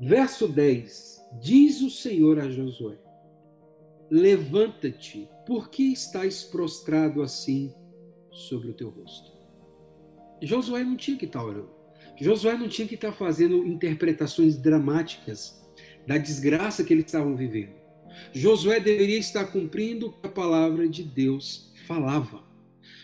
[0.00, 2.96] Verso 10: Diz o Senhor a Josué:
[4.10, 7.72] Levanta-te, porque estás prostrado assim
[8.30, 9.30] sobre o teu rosto.
[10.42, 11.70] Josué não tinha que estar tá orando.
[12.20, 15.60] Josué não tinha que estar fazendo interpretações dramáticas
[16.06, 17.72] da desgraça que eles estavam vivendo.
[18.32, 22.42] Josué deveria estar cumprindo o que a palavra de Deus falava.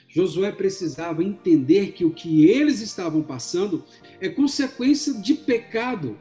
[0.08, 3.84] Josué precisava entender que o que eles estavam passando
[4.20, 6.16] é consequência de pecado.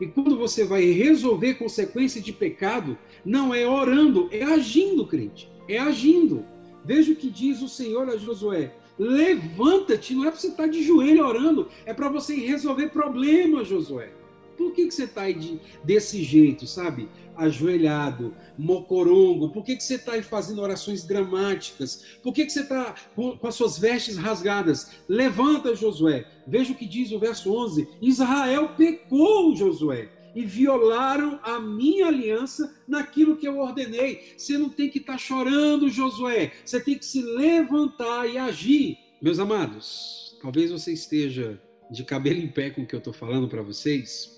[0.00, 5.50] E quando você vai resolver consequência de pecado, não é orando, é agindo, crente.
[5.68, 6.44] É agindo.
[6.84, 10.82] Veja o que diz o Senhor a Josué: Levanta-te, não é para você estar de
[10.82, 14.10] joelho orando, é para você resolver problemas, Josué.
[14.58, 17.08] Por que, que você está aí de, desse jeito, sabe?
[17.36, 19.50] Ajoelhado, mocorongo?
[19.50, 22.04] Por que, que você está aí fazendo orações dramáticas?
[22.20, 24.90] Por que, que você está com, com as suas vestes rasgadas?
[25.08, 26.26] Levanta, Josué.
[26.44, 32.76] Veja o que diz o verso 11: Israel pecou, Josué e violaram a minha aliança
[32.86, 34.34] naquilo que eu ordenei.
[34.36, 36.52] Você não tem que estar tá chorando, Josué.
[36.64, 38.98] Você tem que se levantar e agir.
[39.20, 43.48] Meus amados, talvez você esteja de cabelo em pé com o que eu estou falando
[43.48, 44.37] para vocês,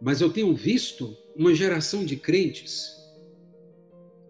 [0.00, 2.94] mas eu tenho visto uma geração de crentes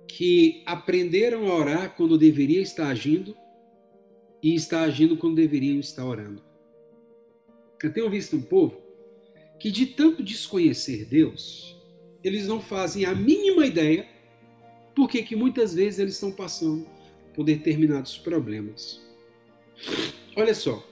[0.07, 3.37] que aprenderam a orar quando deveria estar agindo
[4.42, 6.42] e está agindo quando deveriam estar orando.
[7.83, 8.81] Eu tenho visto um povo
[9.59, 11.77] que de tanto desconhecer Deus,
[12.22, 14.07] eles não fazem a mínima ideia
[14.94, 16.87] porque que muitas vezes eles estão passando
[17.35, 19.03] por determinados problemas.
[20.37, 20.87] Olha só,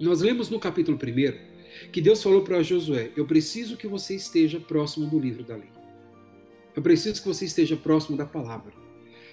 [0.00, 1.53] nós lemos no capítulo 1
[1.92, 5.70] que Deus falou para Josué: Eu preciso que você esteja próximo do livro da lei.
[6.74, 8.72] Eu preciso que você esteja próximo da palavra.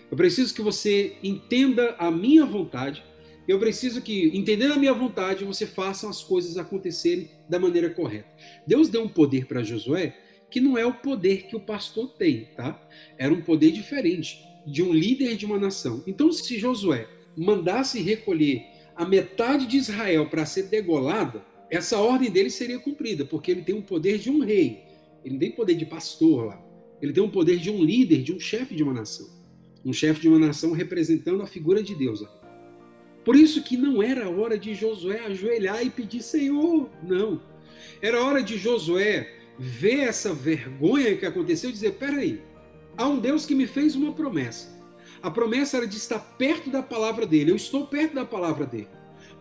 [0.10, 3.04] Eu preciso que você entenda a minha vontade
[3.48, 8.30] eu preciso que, entendendo a minha vontade, você faça as coisas acontecerem da maneira correta.
[8.68, 10.16] Deus deu um poder para Josué
[10.50, 12.80] que não é o poder que o pastor tem, tá?
[13.18, 16.04] Era um poder diferente, de um líder de uma nação.
[16.06, 18.64] Então, se Josué mandasse recolher
[18.96, 23.74] a metade de Israel para ser degolada, essa ordem dele seria cumprida, porque ele tem
[23.74, 24.84] o poder de um rei.
[25.24, 26.62] Ele não tem poder de pastor lá.
[27.02, 29.30] Ele tem o poder de um líder, de um chefe de uma nação.
[29.86, 32.24] Um chefe de uma nação representando a figura de Deus.
[33.24, 37.42] Por isso que não era hora de Josué ajoelhar e pedir Senhor, não.
[38.02, 42.42] Era hora de Josué ver essa vergonha que aconteceu e dizer: peraí,
[42.98, 44.70] há um Deus que me fez uma promessa.
[45.22, 47.52] A promessa era de estar perto da palavra dele.
[47.52, 48.90] Eu estou perto da palavra dele.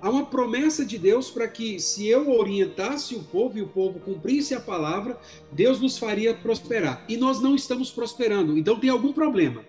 [0.00, 4.00] Há uma promessa de Deus para que, se eu orientasse o povo e o povo
[4.00, 5.18] cumprisse a palavra,
[5.52, 7.04] Deus nos faria prosperar.
[7.08, 8.56] E nós não estamos prosperando.
[8.56, 9.64] Então tem algum problema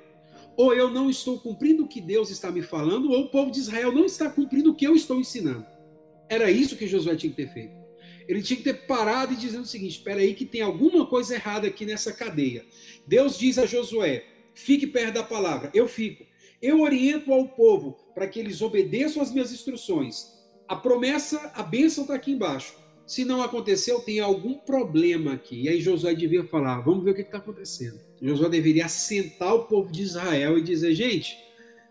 [0.56, 3.60] ou eu não estou cumprindo o que Deus está me falando, ou o povo de
[3.60, 5.66] Israel não está cumprindo o que eu estou ensinando.
[6.30, 7.74] Era isso que Josué tinha que ter feito.
[8.28, 11.36] Ele tinha que ter parado e dizendo o seguinte: espera aí que tem alguma coisa
[11.36, 12.66] errada aqui nessa cadeia.
[13.08, 15.72] Deus diz a Josué: fique perto da palavra.
[15.74, 16.26] Eu fico.
[16.62, 20.40] Eu oriento ao povo para que eles obedeçam às minhas instruções.
[20.68, 22.76] A promessa, a bênção está aqui embaixo.
[23.06, 25.64] Se não aconteceu, tem algum problema aqui.
[25.64, 28.00] E aí Josué devia falar: vamos ver o que está acontecendo.
[28.22, 31.38] Josué deveria assentar o povo de Israel e dizer: gente,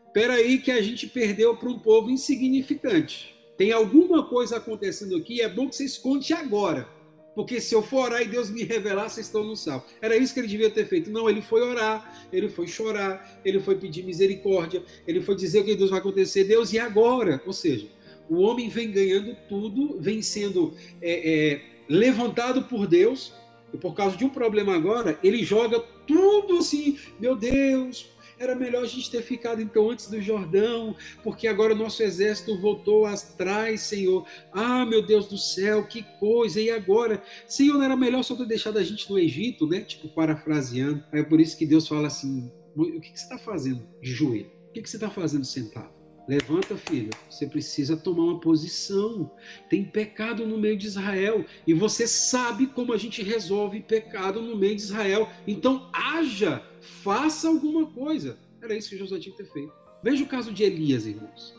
[0.07, 3.35] espera aí que a gente perdeu para um povo insignificante.
[3.59, 6.89] Tem alguma coisa acontecendo aqui, é bom que vocês contem agora.
[7.35, 9.85] Porque se eu for orar e Deus me revelar, vocês estão no céu.
[10.03, 11.11] Era isso que ele devia ter feito.
[11.11, 15.65] Não, ele foi orar, ele foi chorar, ele foi pedir misericórdia, ele foi dizer o
[15.65, 16.45] que Deus vai acontecer.
[16.45, 17.41] Deus, e agora?
[17.47, 17.87] Ou seja,
[18.29, 23.33] o homem vem ganhando tudo, vem sendo é, é, levantado por Deus,
[23.73, 28.09] e por causa de um problema agora, ele joga tudo assim, meu Deus,
[28.41, 32.59] era melhor a gente ter ficado então antes do Jordão, porque agora o nosso exército
[32.59, 34.27] voltou atrás, Senhor.
[34.51, 36.59] Ah, meu Deus do céu, que coisa!
[36.59, 37.23] E agora?
[37.47, 39.81] Senhor, não era melhor só ter deixado a gente no Egito, né?
[39.81, 41.05] Tipo, parafraseando.
[41.13, 44.51] É por isso que Deus fala assim: o que, você está fazendo de joelho?
[44.71, 46.00] O que, que você está fazendo sentado?
[46.31, 47.11] Levanta, filho.
[47.29, 49.29] Você precisa tomar uma posição.
[49.69, 51.45] Tem pecado no meio de Israel.
[51.67, 55.29] E você sabe como a gente resolve pecado no meio de Israel.
[55.45, 58.39] Então, haja faça alguma coisa.
[58.63, 59.73] Era isso que Josué tinha que ter feito.
[60.05, 61.53] Veja o caso de Elias, irmãos.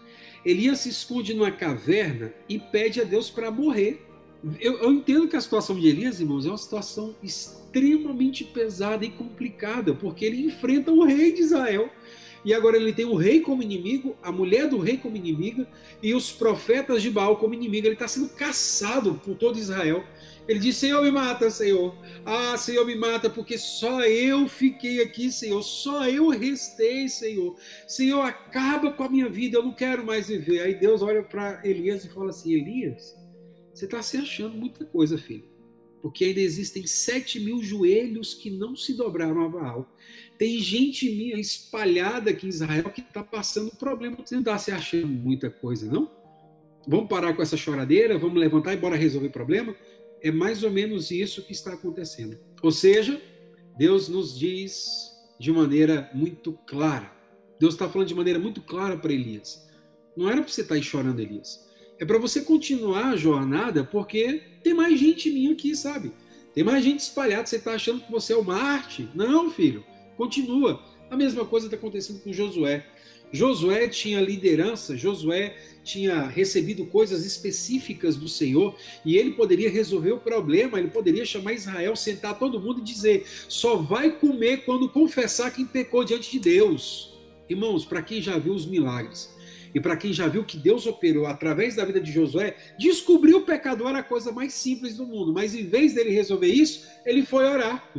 [0.45, 4.07] Elias se esconde numa caverna e pede a Deus para morrer.
[4.57, 9.09] Eu, eu, entendo que a situação de Elias, irmãos, é uma situação extremamente pesada e
[9.09, 11.91] complicada, porque ele enfrenta o rei de Israel.
[12.43, 15.67] E agora ele tem o rei como inimigo, a mulher do rei como inimiga
[16.01, 17.85] e os profetas de Baal como inimigo.
[17.85, 20.03] Ele está sendo caçado por todo Israel.
[20.47, 21.95] Ele diz: Senhor, me mata, Senhor.
[22.25, 25.61] Ah, Senhor, me mata, porque só eu fiquei aqui, Senhor.
[25.61, 27.55] Só eu restei, Senhor.
[27.87, 30.61] Senhor, acaba com a minha vida, eu não quero mais viver.
[30.61, 33.15] Aí Deus olha para Elias e fala assim: Elias,
[33.73, 35.50] você está se achando muita coisa, filho.
[36.01, 39.95] Porque ainda existem sete mil joelhos que não se dobraram a Baal.
[40.37, 44.17] Tem gente minha espalhada aqui em Israel que está passando problema.
[44.17, 46.09] Você não está se achando muita coisa, não?
[46.87, 49.75] Vamos parar com essa choradeira, vamos levantar e bora resolver o problema?
[50.21, 52.37] é mais ou menos isso que está acontecendo.
[52.61, 53.19] Ou seja,
[53.77, 57.11] Deus nos diz de maneira muito clara.
[57.59, 59.67] Deus está falando de maneira muito clara para Elias.
[60.15, 61.67] Não era para você estar tá aí chorando, Elias.
[62.01, 66.11] É para você continuar a jornada, porque tem mais gente minha aqui, sabe?
[66.51, 67.45] Tem mais gente espalhada.
[67.45, 69.07] Você está achando que você é o Marte?
[69.13, 69.85] Não, filho.
[70.17, 70.81] Continua.
[71.11, 72.83] A mesma coisa está acontecendo com Josué.
[73.31, 80.19] Josué tinha liderança, Josué tinha recebido coisas específicas do Senhor e ele poderia resolver o
[80.19, 85.51] problema, ele poderia chamar Israel, sentar todo mundo e dizer: só vai comer quando confessar
[85.51, 87.13] quem pecou diante de Deus.
[87.47, 89.29] Irmãos, para quem já viu os milagres,
[89.73, 93.41] e para quem já viu que Deus operou através da vida de Josué, descobrir o
[93.41, 95.33] pecador era a coisa mais simples do mundo.
[95.33, 97.89] Mas em vez dele resolver isso, ele foi orar.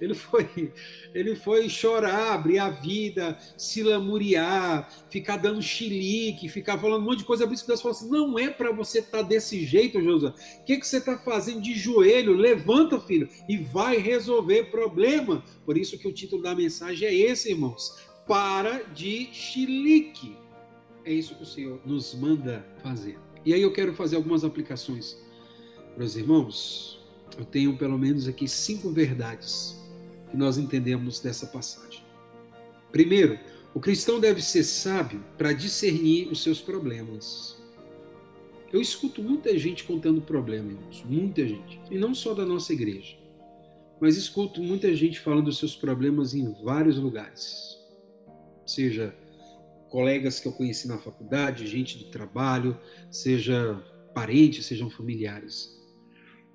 [0.00, 0.72] Ele foi,
[1.14, 7.20] ele foi chorar, abrir a vida, se lamuriar, ficar dando chilique, ficar falando um monte
[7.20, 7.46] de coisa.
[7.46, 10.30] Por isso que Deus falou assim: não é para você estar tá desse jeito, Josué.
[10.60, 12.34] O que, que você está fazendo de joelho?
[12.34, 15.42] Levanta, filho, e vai resolver problema.
[15.64, 17.96] Por isso que o título da mensagem é esse, irmãos.
[18.26, 20.43] Para de chilique.
[21.04, 23.18] É isso que o Senhor nos manda fazer.
[23.44, 25.18] E aí eu quero fazer algumas aplicações
[25.94, 26.98] para os irmãos.
[27.36, 29.78] Eu tenho pelo menos aqui cinco verdades
[30.30, 32.02] que nós entendemos dessa passagem.
[32.90, 33.38] Primeiro,
[33.74, 37.60] o cristão deve ser sábio para discernir os seus problemas.
[38.72, 43.16] Eu escuto muita gente contando problema, irmãos, muita gente, e não só da nossa igreja,
[44.00, 47.78] mas escuto muita gente falando dos seus problemas em vários lugares,
[48.66, 49.14] seja
[49.94, 52.76] colegas que eu conheci na faculdade, gente do trabalho,
[53.12, 53.80] seja
[54.12, 55.70] parentes, sejam familiares.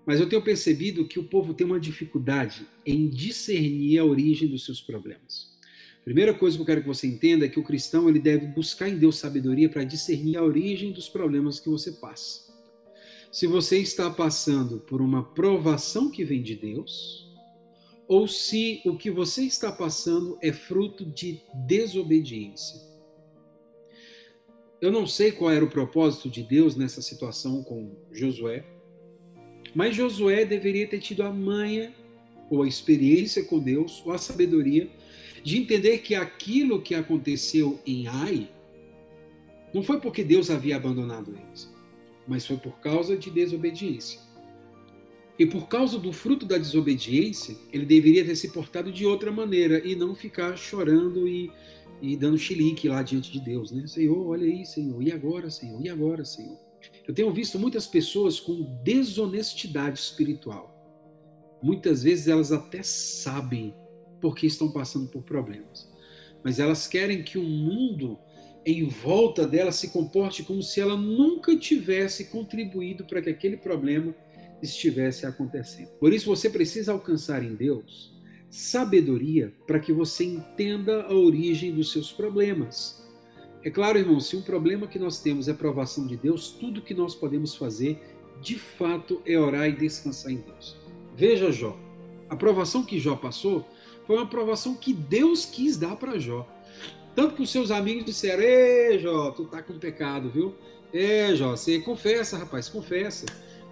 [0.06, 4.66] Mas eu tenho percebido que o povo tem uma dificuldade em discernir a origem dos
[4.66, 5.58] seus problemas.
[6.04, 8.90] Primeira coisa que eu quero que você entenda é que o cristão ele deve buscar
[8.90, 12.42] em Deus sabedoria para discernir a origem dos problemas que você passa.
[13.32, 17.26] Se você está passando por uma provação que vem de Deus,
[18.06, 22.89] ou se o que você está passando é fruto de desobediência.
[24.82, 28.64] Eu não sei qual era o propósito de Deus nessa situação com Josué,
[29.76, 31.94] mas Josué deveria ter tido a manha,
[32.50, 34.90] ou a experiência com Deus, ou a sabedoria,
[35.44, 38.50] de entender que aquilo que aconteceu em Ai
[39.74, 41.72] não foi porque Deus havia abandonado eles,
[42.28, 44.20] mas foi por causa de desobediência.
[45.38, 49.80] E por causa do fruto da desobediência, ele deveria ter se portado de outra maneira
[49.86, 51.52] e não ficar chorando e
[52.02, 53.86] e dando chilique lá diante de Deus, né?
[53.88, 56.58] Senhor, olha aí, Senhor, e agora, Senhor, e agora, Senhor?
[57.08, 60.76] Eu tenho visto muitas pessoas com desonestidade espiritual.
[61.62, 63.74] Muitas vezes elas até sabem
[64.22, 65.90] porque estão passando por problemas.
[66.44, 68.18] mas elas querem que o mundo
[68.66, 74.14] em volta dela se comporte como se ela nunca tivesse contribuído para que aquele problema
[74.62, 75.90] estivesse acontecendo.
[76.00, 78.14] Por isso você precisa alcançar em Deus
[78.50, 83.08] sabedoria para que você entenda a origem dos seus problemas.
[83.64, 86.94] É claro, irmão, se um problema que nós temos é provação de Deus, tudo que
[86.94, 88.02] nós podemos fazer,
[88.42, 90.78] de fato, é orar e descansar em Deus.
[91.16, 91.78] Veja Jó.
[92.30, 93.68] A provação que Jó passou
[94.06, 96.48] foi uma provação que Deus quis dar para Jó.
[97.16, 100.56] Tanto que os seus amigos disseram: Ei, Jó, tu tá com pecado, viu?
[100.94, 103.26] É, Jó, você confessa, rapaz, confessa.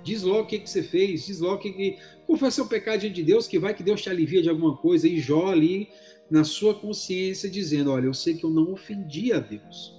[0.08, 1.97] Diz logo o que, que você fez, diz logo que, que.
[2.26, 5.05] Confessa o pecado diante de Deus, que vai que Deus te alivia de alguma coisa.
[5.05, 5.89] E Jó ali,
[6.32, 9.93] na sua consciência, dizendo: Olha, eu sei que eu não ofendi a Deus.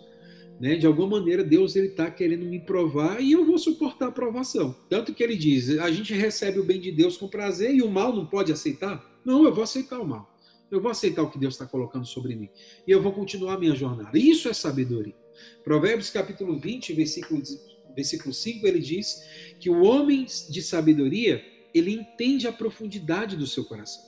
[0.59, 0.77] Né?
[0.77, 4.75] De alguma maneira, Deus ele está querendo me provar e eu vou suportar a provação.
[4.89, 7.91] Tanto que ele diz: a gente recebe o bem de Deus com prazer e o
[7.91, 9.05] mal não pode aceitar?
[9.23, 10.35] Não, eu vou aceitar o mal.
[10.71, 12.49] Eu vou aceitar o que Deus está colocando sobre mim.
[12.87, 14.19] E eu vou continuar a minha jornada.
[14.19, 15.15] Isso é sabedoria.
[15.63, 17.43] Provérbios capítulo 20, versículo,
[17.99, 19.25] versículo 5, ele diz
[19.59, 21.45] que o homem de sabedoria,
[21.75, 24.05] ele entende a profundidade do seu coração.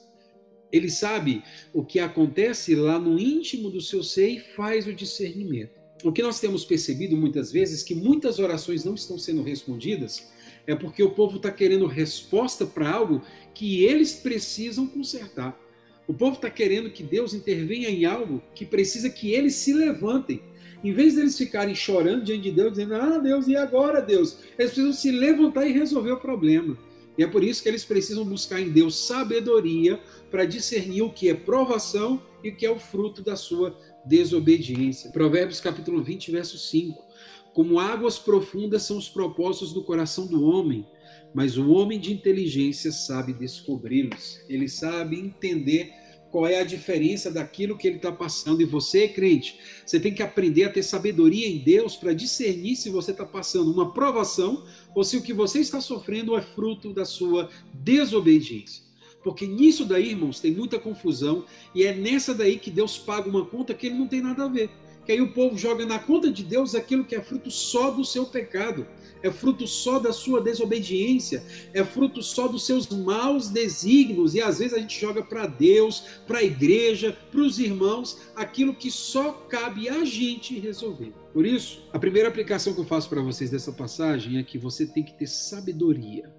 [0.71, 1.43] Ele sabe
[1.75, 5.73] o que acontece lá no íntimo do seu ser e faz o discernimento.
[6.05, 10.31] O que nós temos percebido muitas vezes que muitas orações não estão sendo respondidas
[10.69, 13.23] é porque o povo está querendo resposta para algo
[13.53, 15.59] que eles precisam consertar.
[16.07, 20.41] O povo está querendo que Deus intervenha em algo que precisa que eles se levantem.
[20.83, 24.39] Em vez deles ficarem chorando diante de Deus, dizendo, ah, Deus, e agora, Deus?
[24.59, 26.77] Eles precisam se levantar e resolver o problema.
[27.19, 30.01] E é por isso que eles precisam buscar em Deus sabedoria
[30.31, 35.11] para discernir o que é provação e o que é o fruto da sua desobediência.
[35.11, 37.11] Provérbios capítulo 20, verso 5.
[37.53, 40.87] Como águas profundas são os propósitos do coração do homem,
[41.35, 44.41] mas o homem de inteligência sabe descobri-los.
[44.49, 45.93] Ele sabe entender
[46.31, 48.63] qual é a diferença daquilo que ele está passando.
[48.63, 52.89] E você, crente, você tem que aprender a ter sabedoria em Deus para discernir se
[52.89, 54.65] você está passando uma provação
[54.95, 58.85] ou se o que você está sofrendo é fruto da sua desobediência.
[59.23, 63.45] Porque nisso daí, irmãos, tem muita confusão e é nessa daí que Deus paga uma
[63.45, 64.71] conta que ele não tem nada a ver.
[65.05, 68.05] Que aí o povo joga na conta de Deus aquilo que é fruto só do
[68.05, 68.87] seu pecado
[69.23, 74.59] é fruto só da sua desobediência, é fruto só dos seus maus desígnios, e às
[74.59, 79.33] vezes a gente joga para Deus, para a igreja, para os irmãos, aquilo que só
[79.33, 81.13] cabe a gente resolver.
[81.33, 84.87] Por isso, a primeira aplicação que eu faço para vocês dessa passagem é que você
[84.87, 86.33] tem que ter sabedoria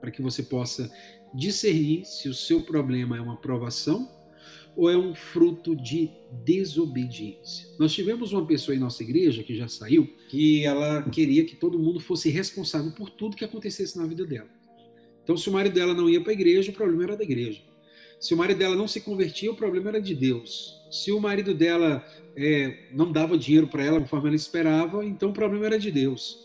[0.00, 0.90] para que você possa
[1.34, 4.19] discernir se o seu problema é uma provação
[4.80, 6.10] ou é um fruto de
[6.42, 7.68] desobediência?
[7.78, 11.78] Nós tivemos uma pessoa em nossa igreja que já saiu, que ela queria que todo
[11.78, 14.48] mundo fosse responsável por tudo que acontecesse na vida dela.
[15.22, 17.60] Então, se o marido dela não ia para a igreja, o problema era da igreja.
[18.18, 20.80] Se o marido dela não se convertia, o problema era de Deus.
[20.90, 22.02] Se o marido dela
[22.34, 26.38] é, não dava dinheiro para ela conforme ela esperava, então o problema era de Deus.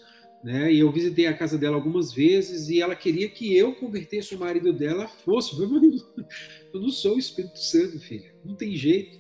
[0.46, 0.72] Né?
[0.72, 4.40] E eu visitei a casa dela algumas vezes e ela queria que eu convertesse o
[4.40, 5.60] marido dela fosse.
[5.60, 8.32] Eu não sou o Espírito Santo, filha.
[8.46, 9.18] Não tem jeito.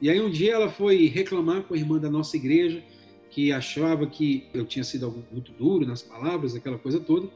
[0.00, 2.82] E aí um dia ela foi reclamar com a irmã da nossa igreja
[3.28, 7.28] que achava que eu tinha sido muito duro nas palavras, aquela coisa toda.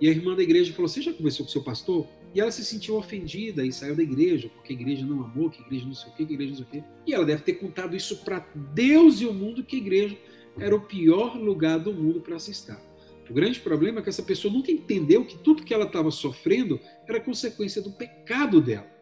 [0.00, 2.06] E a irmã da igreja falou: Você já conversou com seu pastor?
[2.32, 5.60] E ela se sentiu ofendida e saiu da igreja, porque a igreja não amou, que
[5.60, 6.88] a igreja não sei o quê, que a igreja não sei o quê.
[7.08, 8.38] E ela deve ter contado isso para
[8.72, 10.16] Deus e o mundo, que a igreja
[10.58, 12.80] era o pior lugar do mundo para se estar.
[13.28, 16.78] O grande problema é que essa pessoa nunca entendeu que tudo que ela estava sofrendo
[17.08, 18.92] era consequência do pecado dela.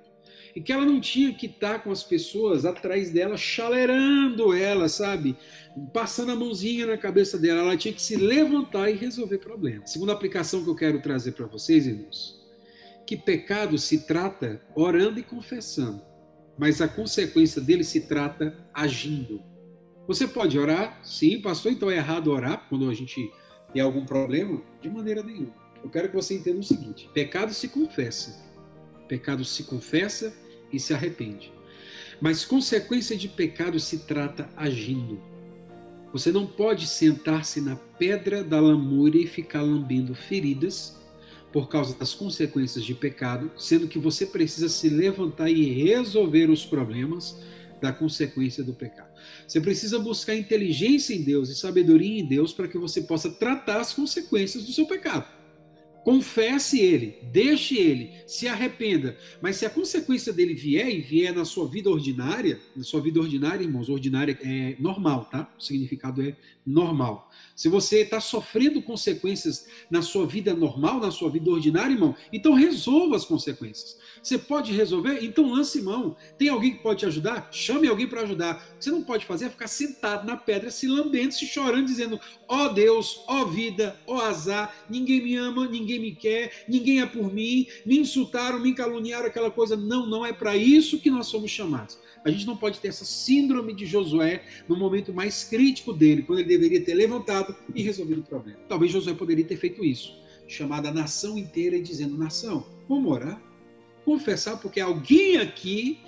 [0.55, 5.35] E que ela não tinha que estar com as pessoas atrás dela, chalerando ela, sabe?
[5.95, 7.63] Passando a mãozinha na cabeça dela.
[7.63, 9.91] Ela tinha que se levantar e resolver problemas.
[9.91, 12.39] Segunda aplicação que eu quero trazer para vocês, irmãos,
[13.07, 16.03] que pecado se trata orando e confessando,
[16.59, 19.43] mas a consequência dele se trata agindo.
[20.07, 23.31] Você pode orar, sim, pastor, então é errado orar quando a gente
[23.73, 24.61] tem algum problema?
[24.81, 25.55] De maneira nenhuma.
[25.83, 28.41] Eu quero que você entenda o seguinte: pecado se confessa.
[29.09, 30.33] Pecado se confessa
[30.73, 31.53] e se arrepende.
[32.21, 35.21] Mas consequência de pecado se trata agindo.
[36.13, 41.01] Você não pode sentar-se na pedra da lamúria e ficar lambendo feridas
[41.53, 46.65] por causa das consequências de pecado, sendo que você precisa se levantar e resolver os
[46.65, 47.39] problemas
[47.81, 49.12] da consequência do pecado.
[49.47, 53.81] Você precisa buscar inteligência em Deus e sabedoria em Deus para que você possa tratar
[53.81, 55.27] as consequências do seu pecado.
[56.05, 59.17] confesse ele, deixe ele, se arrependa.
[59.41, 63.21] Mas se a consequência dele vier e vier na sua vida ordinária, na sua vida
[63.21, 65.53] ordinária, irmãos, ordinária é normal, tá?
[65.59, 67.31] O significado é normal.
[67.55, 72.55] Se você está sofrendo consequências na sua vida normal, na sua vida ordinária, irmão, então
[72.55, 73.97] resolva as consequências.
[74.23, 75.25] Você pode resolver?
[75.25, 76.17] Então lance mão.
[76.39, 77.49] Tem alguém que pode te ajudar?
[77.51, 78.55] Chame alguém para ajudar.
[78.75, 81.87] O que você não pode fazer é ficar sentado na pedra, se lambendo, se chorando,
[81.87, 86.15] dizendo: ó oh Deus, ó oh vida, ó oh azar, ninguém me ama, ninguém me
[86.15, 89.77] quer, ninguém é por mim, me insultaram, me caluniaram, aquela coisa.
[89.77, 91.99] Não, não é para isso que nós somos chamados.
[92.25, 96.39] A gente não pode ter essa síndrome de Josué no momento mais crítico dele, quando
[96.39, 98.61] ele deveria ter levantado e resolvido o problema.
[98.69, 100.15] Talvez Josué poderia ter feito isso,
[100.47, 103.43] chamado a nação inteira e dizendo: nação, vamos orar,
[104.05, 106.01] confessar, porque alguém aqui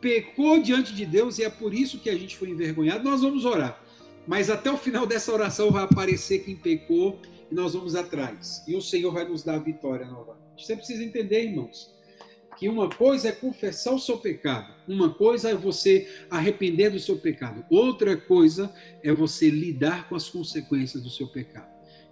[0.00, 3.04] pecou diante de Deus e é por isso que a gente foi envergonhado.
[3.04, 3.82] Nós vamos orar.
[4.26, 7.20] Mas até o final dessa oração vai aparecer quem pecou
[7.50, 8.62] e nós vamos atrás.
[8.68, 10.64] E o Senhor vai nos dar a vitória novamente.
[10.64, 11.98] Você precisa entender, irmãos
[12.58, 17.16] que uma coisa é confessar o seu pecado, uma coisa é você arrepender do seu
[17.16, 21.68] pecado, outra coisa é você lidar com as consequências do seu pecado.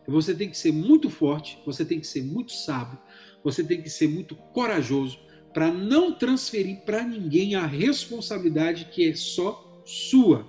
[0.07, 2.97] Você tem que ser muito forte, você tem que ser muito sábio,
[3.43, 5.19] você tem que ser muito corajoso
[5.57, 10.47] para não transferir para ninguém a responsabilidade que é só sua,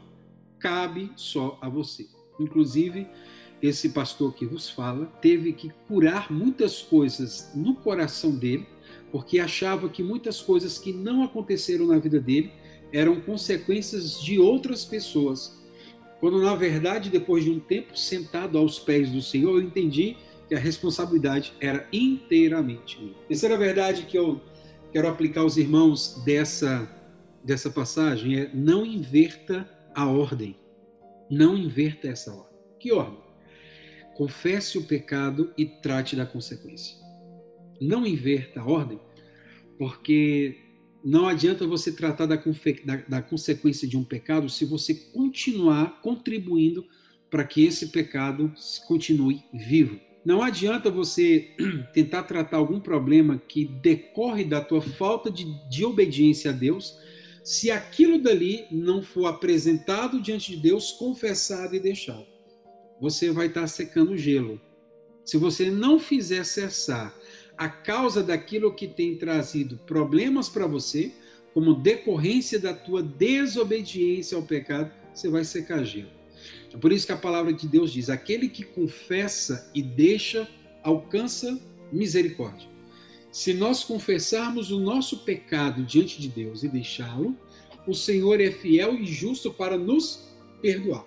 [0.59, 2.05] cabe só a você.
[2.37, 3.07] Inclusive,
[3.61, 8.67] esse pastor que vos fala teve que curar muitas coisas no coração dele
[9.09, 12.51] porque achava que muitas coisas que não aconteceram na vida dele
[12.91, 15.57] eram consequências de outras pessoas.
[16.19, 20.17] Quando na verdade, depois de um tempo sentado aos pés do Senhor, eu entendi
[20.49, 23.15] que a responsabilidade era inteiramente minha.
[23.29, 24.41] Terceira verdade que eu
[24.97, 26.91] quero aplicar aos irmãos dessa
[27.43, 30.55] dessa passagem é não inverta a ordem.
[31.29, 32.57] Não inverta essa ordem.
[32.79, 33.19] Que ordem?
[34.15, 36.97] Confesse o pecado e trate da consequência.
[37.79, 38.99] Não inverta a ordem,
[39.77, 40.57] porque
[41.05, 46.83] não adianta você tratar da, da, da consequência de um pecado se você continuar contribuindo
[47.29, 48.51] para que esse pecado
[48.87, 50.06] continue vivo.
[50.27, 51.51] Não adianta você
[51.93, 56.99] tentar tratar algum problema que decorre da tua falta de, de obediência a Deus,
[57.45, 62.27] se aquilo dali não for apresentado diante de Deus, confessado e deixado.
[62.99, 64.59] Você vai estar secando o gelo.
[65.23, 67.15] Se você não fizer cessar
[67.57, 71.09] a causa daquilo que tem trazido problemas para você,
[71.53, 76.16] como decorrência da tua desobediência ao pecado, você vai secar gelo.
[76.73, 80.47] É por isso que a palavra de Deus diz: aquele que confessa e deixa,
[80.83, 81.59] alcança
[81.91, 82.67] misericórdia.
[83.31, 87.35] Se nós confessarmos o nosso pecado diante de Deus e deixá-lo,
[87.85, 90.27] o Senhor é fiel e justo para nos
[90.61, 91.05] perdoar.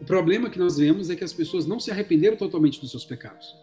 [0.00, 3.04] O problema que nós vemos é que as pessoas não se arrependeram totalmente dos seus
[3.04, 3.56] pecados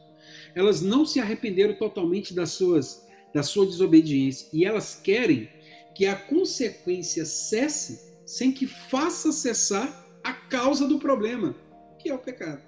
[0.56, 5.50] elas não se arrependeram totalmente das suas, da sua desobediência e elas querem
[5.96, 11.56] que a consequência cesse sem que faça cessar a causa do problema,
[12.00, 12.62] que é o pecado.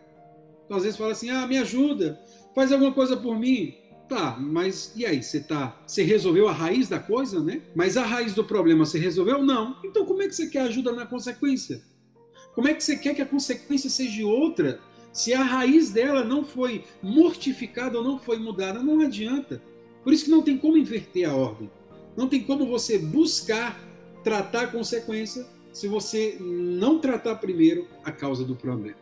[0.66, 2.20] Então, às vezes fala assim: "Ah, me ajuda,
[2.54, 3.76] faz alguma coisa por mim".
[4.08, 7.62] Tá, mas e aí, você tá, você resolveu a raiz da coisa, né?
[7.74, 9.44] Mas a raiz do problema você resolveu?
[9.44, 9.78] Não.
[9.84, 11.82] Então como é que você quer ajuda na consequência?
[12.54, 14.80] Como é que você quer que a consequência seja outra
[15.16, 19.64] se a raiz dela não foi mortificada ou não foi mudada, não adianta.
[20.04, 21.72] Por isso que não tem como inverter a ordem.
[22.18, 23.80] Não tem como você buscar
[24.26, 28.98] tratar a consequência se você não tratar primeiro a causa do problema.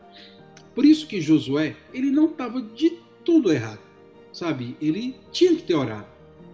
[0.73, 3.81] Por isso que Josué, ele não estava de tudo errado,
[4.31, 4.75] sabe?
[4.81, 6.07] Ele tinha que ter orado,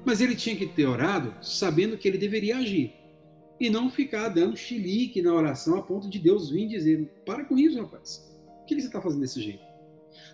[0.06, 2.94] mas ele tinha que ter orado sabendo que ele deveria agir
[3.60, 7.58] e não ficar dando chilique na oração a ponto de Deus vir dizer: para com
[7.58, 8.30] isso, rapaz
[8.76, 9.64] que você está fazendo desse jeito?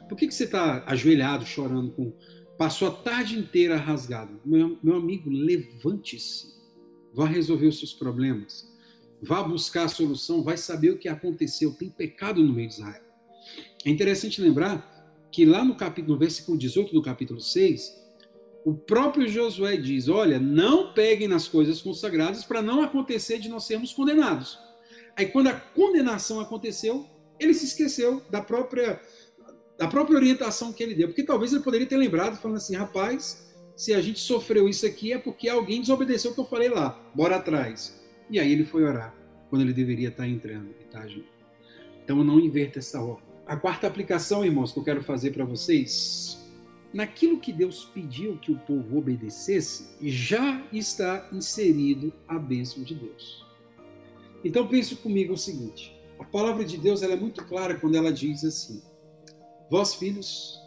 [0.07, 2.13] Por que, que você está ajoelhado, chorando, com
[2.57, 4.39] passou a tarde inteira rasgado?
[4.45, 6.53] Meu, meu amigo, levante-se.
[7.13, 8.69] Vá resolver os seus problemas.
[9.21, 11.73] Vá buscar a solução, vai saber o que aconteceu.
[11.73, 13.03] Tem pecado no meio de Israel.
[13.85, 14.93] É interessante lembrar
[15.31, 18.05] que lá no capítulo, no versículo 18 do capítulo 6,
[18.65, 23.65] o próprio Josué diz: Olha, não peguem nas coisas consagradas para não acontecer de nós
[23.65, 24.57] sermos condenados.
[25.15, 27.05] Aí, quando a condenação aconteceu,
[27.39, 28.99] ele se esqueceu da própria,
[29.77, 31.07] da própria orientação que ele deu.
[31.07, 33.45] Porque talvez ele poderia ter lembrado, falando assim, rapaz,
[33.75, 36.99] se a gente sofreu isso aqui é porque alguém desobedeceu o que eu falei lá,
[37.13, 38.01] bora atrás.
[38.29, 39.15] E aí ele foi orar,
[39.49, 41.25] quando ele deveria estar entrando e agindo.
[42.03, 43.25] Então não inverta essa ordem.
[43.45, 46.43] A quarta aplicação, irmãos, que eu quero fazer para vocês,
[46.93, 53.45] naquilo que Deus pediu que o povo obedecesse, já está inserido a bênção de Deus.
[54.43, 58.43] Então pense comigo o seguinte: a palavra de Deus é muito clara quando ela diz
[58.43, 58.81] assim:
[59.69, 60.65] Vós, filhos,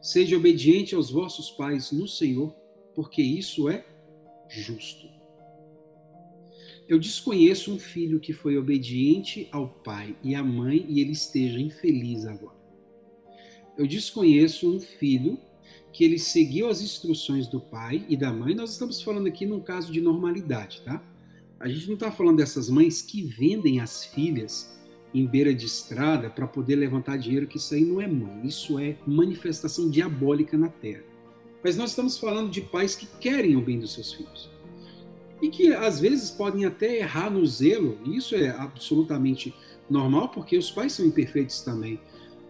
[0.00, 2.54] Seja obediente aos vossos pais no Senhor,
[2.94, 3.84] porque isso é
[4.48, 5.06] justo.
[6.90, 11.60] Eu desconheço um filho que foi obediente ao pai e à mãe e ele esteja
[11.60, 12.58] infeliz agora.
[13.78, 15.38] Eu desconheço um filho
[15.92, 18.56] que ele seguiu as instruções do pai e da mãe.
[18.56, 21.00] Nós estamos falando aqui num caso de normalidade, tá?
[21.60, 24.76] A gente não está falando dessas mães que vendem as filhas
[25.14, 28.80] em beira de estrada para poder levantar dinheiro, que isso aí não é mãe, isso
[28.80, 31.04] é manifestação diabólica na terra.
[31.62, 34.50] Mas nós estamos falando de pais que querem o bem dos seus filhos
[35.40, 39.54] e que às vezes podem até errar no zelo, e isso é absolutamente
[39.88, 41.98] normal, porque os pais são imperfeitos também.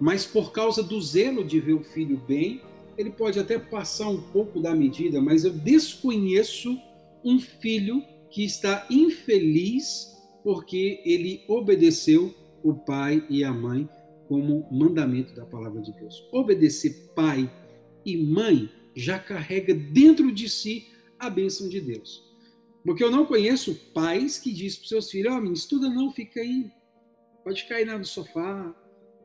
[0.00, 2.60] Mas por causa do zelo de ver o filho bem,
[2.96, 6.78] ele pode até passar um pouco da medida, mas eu desconheço
[7.24, 10.10] um filho que está infeliz
[10.42, 13.88] porque ele obedeceu o pai e a mãe
[14.28, 16.26] como mandamento da palavra de Deus.
[16.32, 17.50] Obedecer pai
[18.04, 20.86] e mãe já carrega dentro de si
[21.18, 22.29] a bênção de Deus.
[22.84, 26.40] Porque eu não conheço pais que dizem para seus filhos: Ó, oh, estuda não, fica
[26.40, 26.70] aí.
[27.44, 28.74] Pode ficar aí no sofá.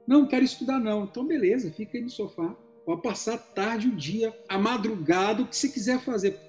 [0.08, 1.06] Não, quero estudar não.
[1.06, 2.56] Então, beleza, fica aí no sofá.
[2.86, 6.40] Pode passar tarde, o dia, a madrugada, o que você quiser fazer.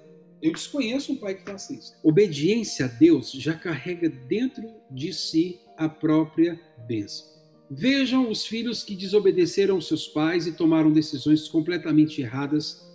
[0.41, 1.95] Eu desconheço um pai que faça isso.
[2.03, 7.25] Obediência a Deus já carrega dentro de si a própria bênção.
[7.69, 12.85] Vejam os filhos que desobedeceram seus pais e tomaram decisões completamente erradas.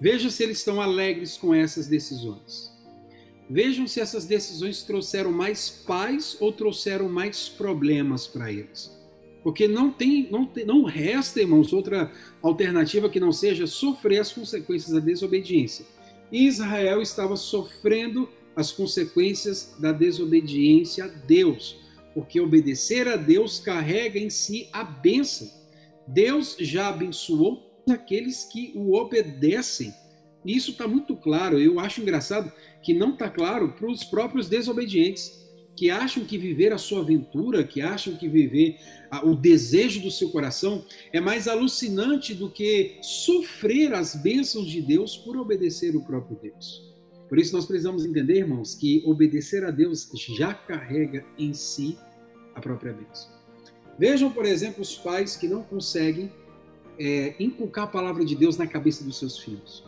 [0.00, 2.70] Veja se eles estão alegres com essas decisões.
[3.50, 8.96] Vejam se essas decisões trouxeram mais paz ou trouxeram mais problemas para eles.
[9.42, 14.32] Porque não tem, não tem, não resta, irmãos, outra alternativa que não seja sofrer as
[14.32, 15.86] consequências da desobediência.
[16.30, 21.78] Israel estava sofrendo as consequências da desobediência a Deus,
[22.12, 25.48] porque obedecer a Deus carrega em si a bênção.
[26.06, 29.94] Deus já abençoou aqueles que o obedecem.
[30.44, 31.58] Isso está muito claro.
[31.58, 32.52] Eu acho engraçado
[32.88, 37.62] que não está claro para os próprios desobedientes, que acham que viver a sua aventura,
[37.62, 38.78] que acham que viver
[39.24, 40.82] o desejo do seu coração
[41.12, 46.90] é mais alucinante do que sofrer as bênçãos de Deus por obedecer o próprio Deus.
[47.28, 51.98] Por isso nós precisamos entender, irmãos, que obedecer a Deus já carrega em si
[52.54, 53.30] a própria bênção.
[53.98, 56.32] Vejam, por exemplo, os pais que não conseguem
[56.98, 59.84] é, inculcar a palavra de Deus na cabeça dos seus filhos.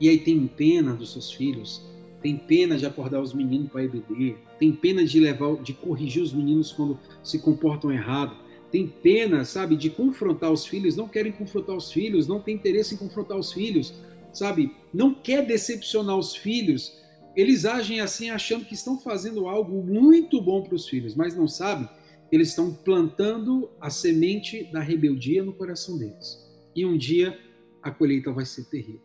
[0.00, 1.93] E aí tem pena dos seus filhos,
[2.24, 6.32] tem pena de acordar os meninos para EBD, tem pena de levar, de corrigir os
[6.32, 8.34] meninos quando se comportam errado,
[8.72, 12.94] tem pena, sabe, de confrontar os filhos, não querem confrontar os filhos, não tem interesse
[12.94, 13.92] em confrontar os filhos,
[14.32, 16.98] sabe, não quer decepcionar os filhos.
[17.36, 21.46] Eles agem assim achando que estão fazendo algo muito bom para os filhos, mas não
[21.46, 21.86] sabem
[22.32, 26.42] eles estão plantando a semente da rebeldia no coração deles.
[26.74, 27.38] E um dia
[27.82, 29.03] a colheita vai ser terrível.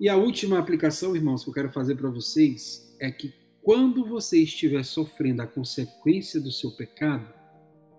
[0.00, 4.38] E a última aplicação, irmãos, que eu quero fazer para vocês é que quando você
[4.38, 7.28] estiver sofrendo a consequência do seu pecado,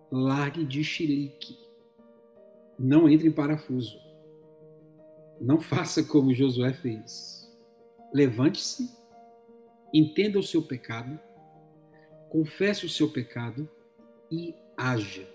[0.09, 1.57] largue de chilique.
[2.77, 3.99] Não entre em parafuso.
[5.41, 7.45] Não faça como Josué fez.
[8.13, 8.89] Levante-se,
[9.93, 11.19] entenda o seu pecado,
[12.29, 13.69] confesse o seu pecado
[14.31, 15.27] e haja.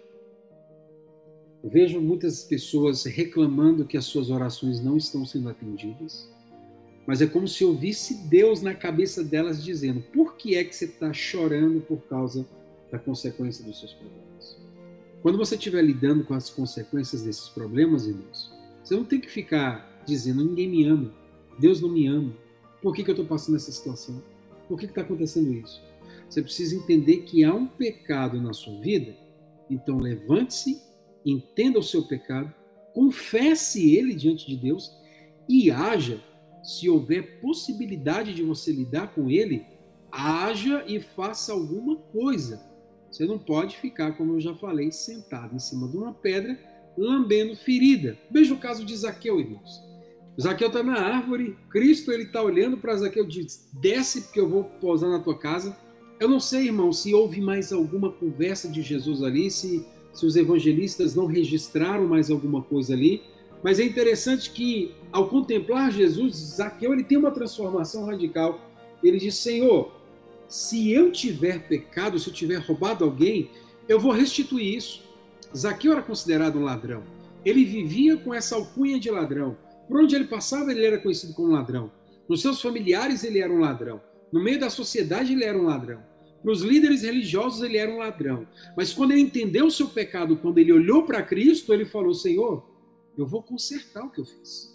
[1.63, 6.33] vejo muitas pessoas reclamando que as suas orações não estão sendo atendidas
[7.07, 10.75] mas é como se eu visse Deus na cabeça delas dizendo: por que é que
[10.75, 12.47] você está chorando por causa
[12.91, 14.59] da consequência dos seus problemas?
[15.23, 18.53] Quando você estiver lidando com as consequências desses problemas, irmãos,
[18.83, 21.13] você não tem que ficar dizendo: ninguém me ama,
[21.59, 22.33] Deus não me ama,
[22.83, 24.23] por que, que eu estou passando essa situação?
[24.69, 25.83] Por que está acontecendo isso?
[26.29, 29.15] Você precisa entender que há um pecado na sua vida,
[29.69, 30.81] então levante-se,
[31.25, 32.53] entenda o seu pecado,
[32.95, 34.91] confesse ele diante de Deus
[35.49, 36.23] e haja
[36.65, 39.65] se houver possibilidade de você lidar com ele,
[40.11, 42.61] haja e faça alguma coisa.
[43.11, 46.59] Você não pode ficar, como eu já falei, sentado em cima de uma pedra,
[46.97, 48.19] lambendo ferida.
[48.31, 49.85] Veja o caso de Zaqueu, irmãos.
[50.41, 54.49] Zaqueu está na árvore, Cristo ele está olhando para Zaqueu e diz: desce porque eu
[54.49, 55.77] vou pousar na tua casa.
[56.19, 60.37] Eu não sei, irmão, se houve mais alguma conversa de Jesus ali, se, se os
[60.37, 63.23] evangelistas não registraram mais alguma coisa ali,
[63.63, 68.61] mas é interessante que, ao contemplar Jesus, Zaqueu ele tem uma transformação radical.
[69.01, 69.93] Ele diz: Senhor,
[70.49, 73.49] se eu tiver pecado, se eu tiver roubado alguém,
[73.89, 75.05] eu vou restituir isso.
[75.57, 77.05] Zaqueu era considerado um ladrão.
[77.45, 79.57] Ele vivia com essa alcunha de ladrão.
[79.87, 81.93] Por onde ele passava, ele era conhecido como ladrão.
[82.29, 84.03] Nos seus familiares, ele era um ladrão.
[84.33, 86.03] No meio da sociedade, ele era um ladrão.
[86.43, 88.49] Para os líderes religiosos, ele era um ladrão.
[88.77, 92.69] Mas quando ele entendeu o seu pecado, quando ele olhou para Cristo, ele falou: Senhor,
[93.17, 94.74] Eu vou consertar o que eu fiz.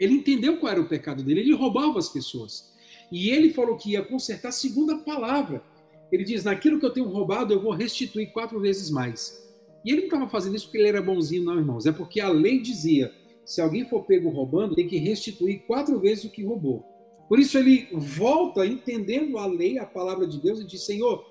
[0.00, 2.72] Ele entendeu qual era o pecado dele, ele roubava as pessoas.
[3.12, 5.62] E ele falou que ia consertar segundo a palavra.
[6.10, 9.46] Ele diz: naquilo que eu tenho roubado, eu vou restituir quatro vezes mais.
[9.84, 11.84] E ele não estava fazendo isso porque ele era bonzinho, não, irmãos.
[11.84, 13.12] É porque a lei dizia:
[13.44, 16.84] se alguém for pego roubando, tem que restituir quatro vezes o que roubou.
[17.28, 21.24] Por isso ele volta entendendo a lei, a palavra de Deus, e diz: Senhor,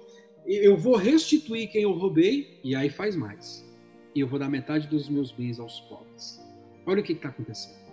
[0.46, 3.68] eu vou restituir quem eu roubei, e aí faz mais.
[4.14, 6.40] E eu vou dar metade dos meus bens aos pobres.
[6.86, 7.89] Olha o que está acontecendo.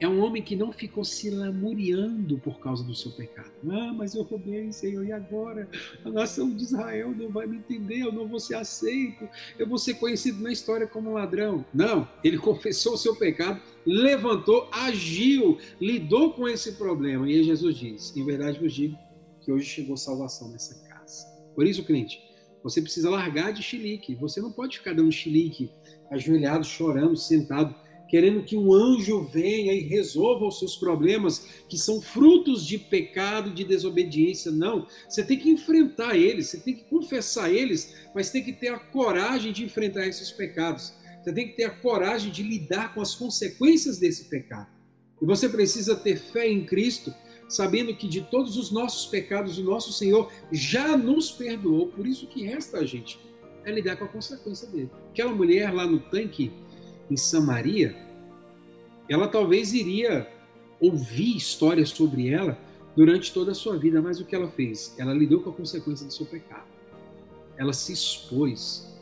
[0.00, 3.50] É um homem que não ficou se lamuriando por causa do seu pecado.
[3.70, 5.68] Ah, mas eu roubei, Senhor, e agora?
[6.04, 9.78] A nação de Israel não vai me entender, eu não vou ser aceito, eu vou
[9.78, 11.64] ser conhecido na história como ladrão.
[11.72, 17.28] Não, ele confessou o seu pecado, levantou, agiu, lidou com esse problema.
[17.28, 18.98] E aí Jesus diz: Em verdade vos digo
[19.40, 21.26] que hoje chegou salvação nessa casa.
[21.54, 22.20] Por isso, crente,
[22.64, 24.14] você precisa largar de chilique.
[24.14, 25.70] Você não pode ficar dando chilique,
[26.10, 27.74] ajoelhado, chorando, sentado
[28.14, 33.52] querendo que um anjo venha e resolva os seus problemas, que são frutos de pecado,
[33.52, 34.52] de desobediência.
[34.52, 38.68] Não, você tem que enfrentar eles, você tem que confessar eles, mas tem que ter
[38.68, 40.94] a coragem de enfrentar esses pecados.
[41.24, 44.68] Você tem que ter a coragem de lidar com as consequências desse pecado.
[45.20, 47.12] E você precisa ter fé em Cristo,
[47.48, 51.88] sabendo que de todos os nossos pecados o nosso Senhor já nos perdoou.
[51.88, 53.18] Por isso que resta a gente
[53.64, 54.90] é lidar com a consequência dele.
[55.10, 56.52] Aquela mulher lá no tanque
[57.10, 58.03] em Samaria,
[59.08, 60.28] ela talvez iria
[60.80, 62.58] ouvir histórias sobre ela
[62.96, 64.94] durante toda a sua vida, mas o que ela fez?
[64.98, 66.66] Ela lidou com a consequência do seu pecado.
[67.56, 68.92] Ela se expôs.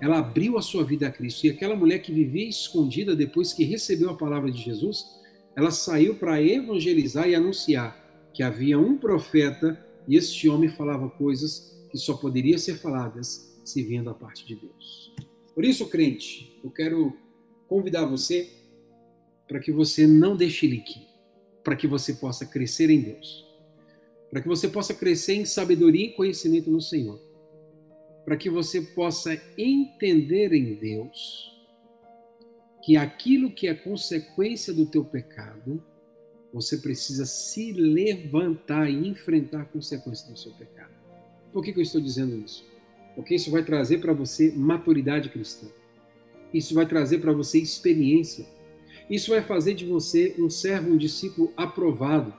[0.00, 1.46] Ela abriu a sua vida a Cristo.
[1.46, 5.04] E aquela mulher que vivia escondida depois que recebeu a palavra de Jesus,
[5.54, 8.04] ela saiu para evangelizar e anunciar
[8.34, 13.82] que havia um profeta e este homem falava coisas que só poderiam ser faladas se
[13.82, 15.14] vindo da parte de Deus.
[15.54, 17.16] Por isso, crente, eu quero
[17.66, 18.50] convidar você
[19.46, 21.06] para que você não deixe lique,
[21.62, 23.46] para que você possa crescer em Deus,
[24.30, 27.20] para que você possa crescer em sabedoria e conhecimento no Senhor,
[28.24, 31.52] para que você possa entender em Deus
[32.82, 35.82] que aquilo que é consequência do teu pecado,
[36.52, 40.94] você precisa se levantar e enfrentar a consequência do seu pecado.
[41.52, 42.64] Por que, que eu estou dizendo isso?
[43.16, 45.66] Porque isso vai trazer para você maturidade cristã.
[46.54, 48.46] Isso vai trazer para você experiência.
[49.08, 52.34] Isso vai fazer de você um servo, um discípulo aprovado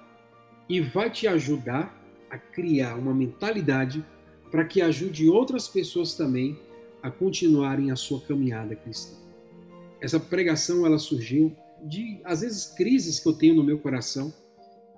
[0.68, 1.96] e vai te ajudar
[2.30, 4.06] a criar uma mentalidade
[4.52, 6.60] para que ajude outras pessoas também
[7.02, 9.16] a continuarem a sua caminhada cristã.
[10.02, 14.34] Essa pregação ela surgiu de às vezes crises que eu tenho no meu coração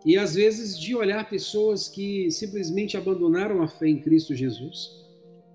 [0.05, 4.97] e às vezes de olhar pessoas que simplesmente abandonaram a fé em Cristo Jesus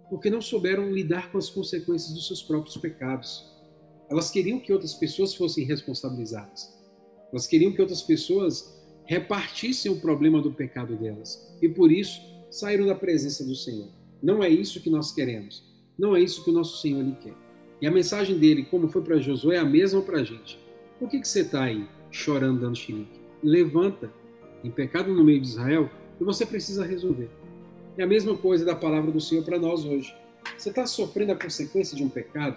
[0.08, 3.53] porque não souberam lidar com as consequências dos seus próprios pecados.
[4.10, 6.72] Elas queriam que outras pessoas fossem responsabilizadas.
[7.32, 8.74] Elas queriam que outras pessoas
[9.04, 11.54] repartissem o problema do pecado delas.
[11.60, 13.88] E por isso saíram da presença do Senhor.
[14.22, 15.64] Não é isso que nós queremos.
[15.98, 17.34] Não é isso que o nosso Senhor lhe quer.
[17.80, 20.58] E a mensagem dele, como foi para Josué, é a mesma para a gente.
[20.98, 23.20] Por que, que você está aí chorando, dando xilique?
[23.42, 24.10] Levanta.
[24.62, 27.28] Em pecado no meio de Israel, e você precisa resolver.
[27.98, 30.14] É a mesma coisa da palavra do Senhor para nós hoje.
[30.56, 32.56] Você está sofrendo a consequência de um pecado?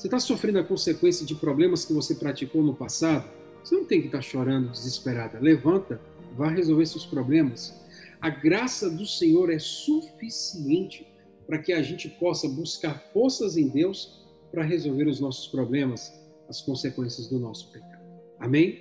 [0.00, 3.30] Você está sofrendo a consequência de problemas que você praticou no passado?
[3.62, 5.38] Você não tem que estar tá chorando desesperada.
[5.38, 6.00] Levanta,
[6.34, 7.78] vá resolver seus problemas.
[8.18, 11.06] A graça do Senhor é suficiente
[11.46, 16.10] para que a gente possa buscar forças em Deus para resolver os nossos problemas,
[16.48, 18.02] as consequências do nosso pecado.
[18.38, 18.78] Amém?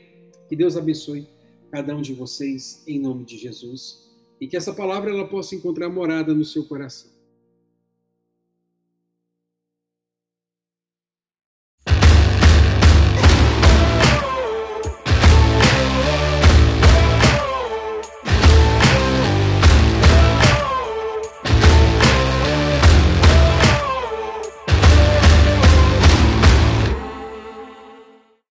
[0.48, 1.28] Que Deus abençoe
[1.70, 4.10] cada um de vocês em nome de Jesus
[4.40, 7.19] e que essa palavra ela possa encontrar morada no seu coração.